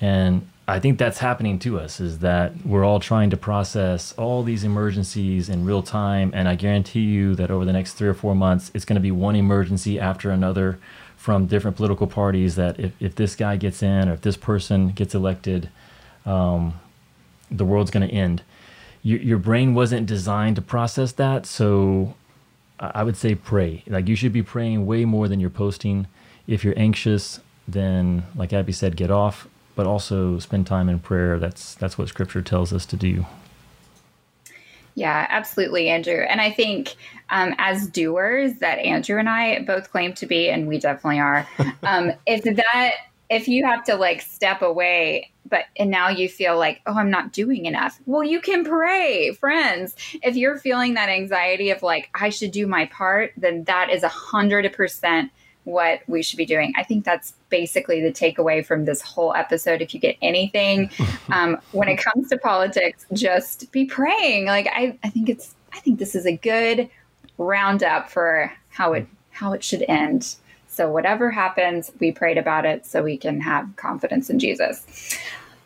And 0.02 0.48
I 0.68 0.80
think 0.80 0.98
that's 0.98 1.20
happening 1.20 1.60
to 1.60 1.80
us 1.80 2.00
is 2.00 2.20
that 2.20 2.66
we're 2.66 2.84
all 2.84 3.00
trying 3.00 3.30
to 3.30 3.38
process 3.38 4.14
all 4.18 4.42
these 4.42 4.64
emergencies 4.64 5.48
in 5.48 5.64
real 5.64 5.84
time. 5.84 6.32
And 6.34 6.48
I 6.48 6.56
guarantee 6.56 7.02
you 7.02 7.36
that 7.36 7.52
over 7.52 7.66
the 7.66 7.74
next 7.74 7.94
three 7.94 8.08
or 8.08 8.16
four 8.16 8.34
months, 8.34 8.72
it's 8.74 8.86
going 8.86 8.96
to 8.96 9.02
be 9.02 9.12
one 9.12 9.36
emergency 9.36 10.00
after 10.00 10.32
another 10.32 10.80
from 11.18 11.46
different 11.46 11.78
political 11.78 12.08
parties 12.08 12.56
that 12.56 12.80
if, 12.80 12.94
if 13.00 13.16
this 13.16 13.36
guy 13.36 13.58
gets 13.58 13.84
in 13.84 14.10
or 14.10 14.14
if 14.14 14.22
this 14.22 14.38
person 14.38 14.90
gets 14.90 15.14
elected, 15.14 15.70
um, 16.26 16.80
the 17.52 17.66
world's 17.66 17.92
going 17.92 18.08
to 18.08 18.14
end. 18.14 18.42
Your, 19.04 19.20
your 19.20 19.38
brain 19.38 19.76
wasn't 19.76 20.08
designed 20.08 20.56
to 20.56 20.64
process 20.64 21.12
that. 21.14 21.46
So 21.46 22.16
I 22.80 23.04
would 23.04 23.18
say 23.18 23.36
pray. 23.36 23.84
Like 23.86 24.08
you 24.08 24.16
should 24.16 24.34
be 24.34 24.42
praying 24.42 24.88
way 24.88 25.06
more 25.06 25.28
than 25.28 25.40
you're 25.40 25.52
posting. 25.52 26.08
If 26.48 26.64
you're 26.64 26.78
anxious, 26.78 27.40
then 27.68 28.24
like 28.36 28.52
Abby 28.52 28.72
said, 28.72 28.96
get 28.96 29.12
off 29.12 29.48
but 29.76 29.86
also 29.86 30.40
spend 30.40 30.66
time 30.66 30.90
in 30.90 31.00
prayer. 31.00 31.38
That's 31.38 31.76
that's 31.76 31.98
what 31.98 32.08
Scripture 32.08 32.42
tells 32.42 32.74
us 32.74 32.86
to 32.88 32.96
do. 32.96 33.26
Yeah, 34.96 35.28
absolutely, 35.30 35.90
Andrew. 35.90 36.22
And 36.22 36.40
I 36.40 36.52
think 36.52 36.96
um, 37.30 37.54
as 37.58 37.88
doers, 37.88 38.56
that 38.60 38.80
Andrew 38.80 39.20
and 39.20 39.28
I 39.30 39.62
both 39.64 39.92
claim 39.92 40.14
to 40.14 40.26
be, 40.26 40.50
and 40.50 40.68
we 40.68 40.80
definitely 40.80 41.20
are. 41.20 41.48
Um, 41.84 42.14
if 42.26 42.44
that, 42.44 42.94
if 43.30 43.48
you 43.48 43.64
have 43.64 43.84
to 43.84 43.96
like 43.96 44.22
step 44.22 44.64
away, 44.64 45.32
but 45.48 45.66
and 45.78 45.92
now 45.92 46.10
you 46.10 46.28
feel 46.28 46.58
like, 46.58 46.82
oh, 46.88 46.98
I'm 46.98 47.12
not 47.12 47.32
doing 47.32 47.66
enough. 47.66 48.00
Well, 48.08 48.24
you 48.24 48.42
can 48.42 48.64
pray, 48.64 49.34
friends. 49.34 49.96
If 50.24 50.36
you're 50.36 50.58
feeling 50.58 50.96
that 50.96 51.10
anxiety 51.10 51.70
of 51.70 51.84
like, 51.84 52.10
I 52.16 52.30
should 52.30 52.52
do 52.52 52.66
my 52.66 52.86
part, 52.88 53.34
then 53.38 53.66
that 53.66 53.92
is 53.92 54.02
a 54.02 54.08
hundred 54.08 54.72
percent 54.74 55.32
what 55.66 56.02
we 56.08 56.24
should 56.24 56.38
be 56.38 56.46
doing. 56.46 56.74
I 56.78 56.84
think 56.84 57.04
that's 57.04 57.34
basically 57.50 58.02
the 58.02 58.12
takeaway 58.12 58.66
from 58.66 58.86
this 58.86 59.02
whole 59.02 59.34
episode. 59.34 59.82
If 59.82 59.94
you 59.94 60.00
get 60.00 60.16
anything 60.22 60.90
um, 61.30 61.58
when 61.72 61.90
it 61.90 61.98
comes 61.98 62.30
to 62.30 62.38
politics, 62.38 63.06
just 63.14 63.72
be 63.72 63.86
praying. 63.86 64.46
Like 64.46 64.68
I, 64.68 64.98
I 65.04 65.10
think 65.10 65.28
it's, 65.28 65.56
I 65.74 65.80
think 65.80 66.00
this 66.00 66.16
is 66.16 66.26
a 66.26 66.38
good 66.38 66.90
roundup 67.38 68.10
for 68.10 68.52
how 68.70 68.94
it 68.94 69.08
how 69.32 69.52
it 69.52 69.64
should 69.64 69.84
end. 69.90 70.36
So 70.68 70.90
whatever 70.90 71.30
happens, 71.30 71.92
we 72.00 72.12
prayed 72.12 72.38
about 72.38 72.66
it 72.66 72.86
so 72.86 73.04
we 73.04 73.18
can 73.18 73.42
have 73.42 73.76
confidence 73.76 74.30
in 74.30 74.40
Jesus. 74.40 75.18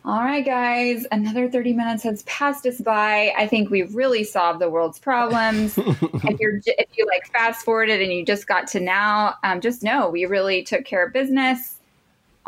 All 0.02 0.20
right, 0.20 0.44
guys, 0.44 1.06
another 1.12 1.50
30 1.50 1.74
minutes 1.74 2.02
has 2.04 2.22
passed 2.22 2.64
us 2.64 2.80
by. 2.80 3.34
I 3.36 3.46
think 3.46 3.68
we 3.68 3.82
really 3.82 4.24
solved 4.24 4.58
the 4.58 4.70
world's 4.70 4.98
problems. 4.98 5.76
if 5.78 6.40
you're 6.40 6.58
if 6.64 6.88
you 6.96 7.06
like 7.06 7.30
fast 7.30 7.66
forwarded 7.66 8.00
and 8.00 8.10
you 8.10 8.24
just 8.24 8.46
got 8.46 8.66
to 8.68 8.80
now, 8.80 9.34
um, 9.44 9.60
just 9.60 9.82
know 9.82 10.08
we 10.08 10.24
really 10.24 10.62
took 10.62 10.86
care 10.86 11.06
of 11.06 11.12
business. 11.12 11.79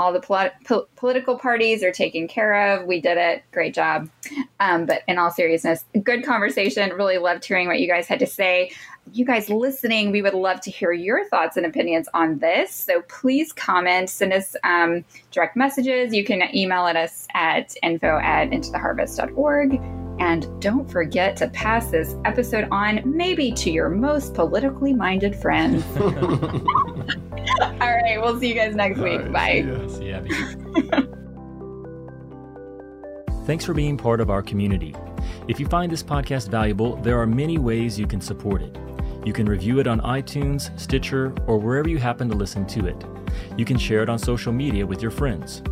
All 0.02 0.12
the 0.12 0.20
po- 0.20 0.86
political 0.96 1.38
parties 1.38 1.84
are 1.84 1.92
taken 1.92 2.26
care 2.26 2.74
of. 2.74 2.86
We 2.88 3.00
did 3.00 3.18
it. 3.18 3.44
Great 3.52 3.72
job. 3.72 4.10
Um, 4.58 4.84
but 4.84 5.02
in 5.06 5.16
all 5.16 5.30
seriousness, 5.30 5.84
good 6.02 6.24
conversation. 6.24 6.90
Really 6.90 7.18
loved 7.18 7.44
hearing 7.44 7.68
what 7.68 7.78
you 7.78 7.86
guys 7.86 8.08
had 8.08 8.18
to 8.18 8.26
say 8.26 8.72
you 9.12 9.24
guys 9.24 9.50
listening, 9.50 10.10
we 10.10 10.22
would 10.22 10.34
love 10.34 10.60
to 10.62 10.70
hear 10.70 10.92
your 10.92 11.26
thoughts 11.28 11.56
and 11.56 11.66
opinions 11.66 12.08
on 12.14 12.38
this. 12.38 12.72
So 12.72 13.02
please 13.02 13.52
comment, 13.52 14.08
send 14.08 14.32
us 14.32 14.54
um, 14.64 15.04
direct 15.30 15.56
messages. 15.56 16.14
You 16.14 16.24
can 16.24 16.42
email 16.54 16.86
at 16.86 16.96
us 16.96 17.26
at 17.34 17.74
info 17.82 18.18
at 18.18 18.50
intotheharvest.org. 18.50 19.80
And 20.20 20.62
don't 20.62 20.88
forget 20.90 21.36
to 21.38 21.48
pass 21.48 21.90
this 21.90 22.14
episode 22.24 22.68
on 22.70 23.02
maybe 23.04 23.50
to 23.52 23.70
your 23.70 23.88
most 23.88 24.34
politically 24.34 24.94
minded 24.94 25.34
friends. 25.34 25.84
All 28.02 28.08
right, 28.08 28.20
we'll 28.20 28.40
see 28.40 28.48
you 28.48 28.54
guys 28.54 28.74
next 28.74 28.98
All 28.98 29.04
week. 29.04 29.20
Right, 29.20 29.64
Bye. 29.64 29.86
See 29.86 30.10
ya. 30.10 30.20
See 30.26 30.88
ya. 30.88 31.02
Thanks 33.46 33.64
for 33.64 33.74
being 33.74 33.96
part 33.96 34.20
of 34.20 34.28
our 34.28 34.42
community. 34.42 34.92
If 35.46 35.60
you 35.60 35.66
find 35.66 35.90
this 35.90 36.02
podcast 36.02 36.48
valuable, 36.48 36.96
there 36.96 37.20
are 37.20 37.28
many 37.28 37.58
ways 37.58 38.00
you 38.00 38.08
can 38.08 38.20
support 38.20 38.60
it. 38.60 38.76
You 39.24 39.32
can 39.32 39.46
review 39.46 39.78
it 39.78 39.86
on 39.86 40.00
iTunes, 40.00 40.76
Stitcher, 40.78 41.32
or 41.46 41.58
wherever 41.58 41.88
you 41.88 41.98
happen 41.98 42.28
to 42.28 42.34
listen 42.34 42.66
to 42.66 42.88
it. 42.88 42.96
You 43.56 43.64
can 43.64 43.78
share 43.78 44.02
it 44.02 44.08
on 44.08 44.18
social 44.18 44.52
media 44.52 44.84
with 44.84 45.00
your 45.00 45.12
friends. 45.12 45.62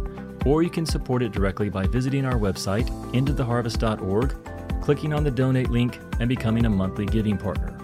Or 0.47 0.62
you 0.62 0.71
can 0.71 0.87
support 0.87 1.25
it 1.25 1.33
directly 1.33 1.69
by 1.69 1.88
visiting 1.88 2.25
our 2.25 2.38
website, 2.38 2.88
intotheharvest.org, 3.12 4.81
clicking 4.81 5.12
on 5.12 5.25
the 5.25 5.33
donate 5.33 5.71
link, 5.71 5.99
and 6.21 6.29
becoming 6.29 6.66
a 6.66 6.71
monthly 6.71 7.07
giving 7.07 7.37
partner. 7.37 7.77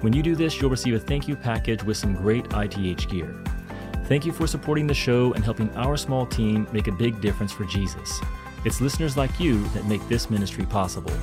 When 0.00 0.14
you 0.14 0.22
do 0.22 0.34
this, 0.34 0.58
you'll 0.60 0.70
receive 0.70 0.94
a 0.94 0.98
thank 0.98 1.28
you 1.28 1.36
package 1.36 1.82
with 1.82 1.98
some 1.98 2.14
great 2.14 2.46
ITH 2.54 3.06
gear. 3.10 3.44
Thank 4.12 4.26
you 4.26 4.32
for 4.32 4.46
supporting 4.46 4.86
the 4.86 4.92
show 4.92 5.32
and 5.32 5.42
helping 5.42 5.74
our 5.74 5.96
small 5.96 6.26
team 6.26 6.68
make 6.70 6.86
a 6.86 6.92
big 6.92 7.18
difference 7.22 7.50
for 7.50 7.64
Jesus. 7.64 8.20
It's 8.62 8.78
listeners 8.78 9.16
like 9.16 9.40
you 9.40 9.66
that 9.68 9.86
make 9.86 10.06
this 10.06 10.28
ministry 10.28 10.66
possible. 10.66 11.14